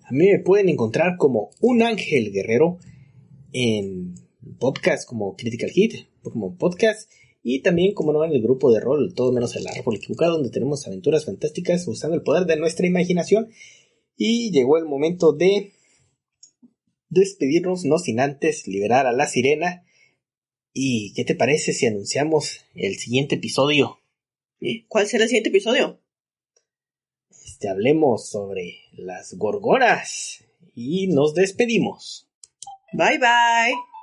[0.03, 2.80] a mí me pueden encontrar como un ángel guerrero
[3.53, 4.15] en
[4.59, 7.11] podcast como Critical Hit, como podcast
[7.49, 10.49] y también como no en el grupo de rol Todo menos el árbol equivocado donde
[10.49, 13.48] tenemos aventuras fantásticas usando el poder de nuestra imaginación
[14.18, 15.72] y llegó el momento de
[17.07, 19.86] despedirnos no sin antes liberar a la sirena
[20.74, 24.02] y ¿qué te parece si anunciamos el siguiente episodio?
[24.90, 26.02] ¿Cuál será el siguiente episodio?
[27.30, 30.44] Este, hablemos sobre las gorgonas
[30.76, 32.28] y nos despedimos.
[32.91, 33.97] Bye bye.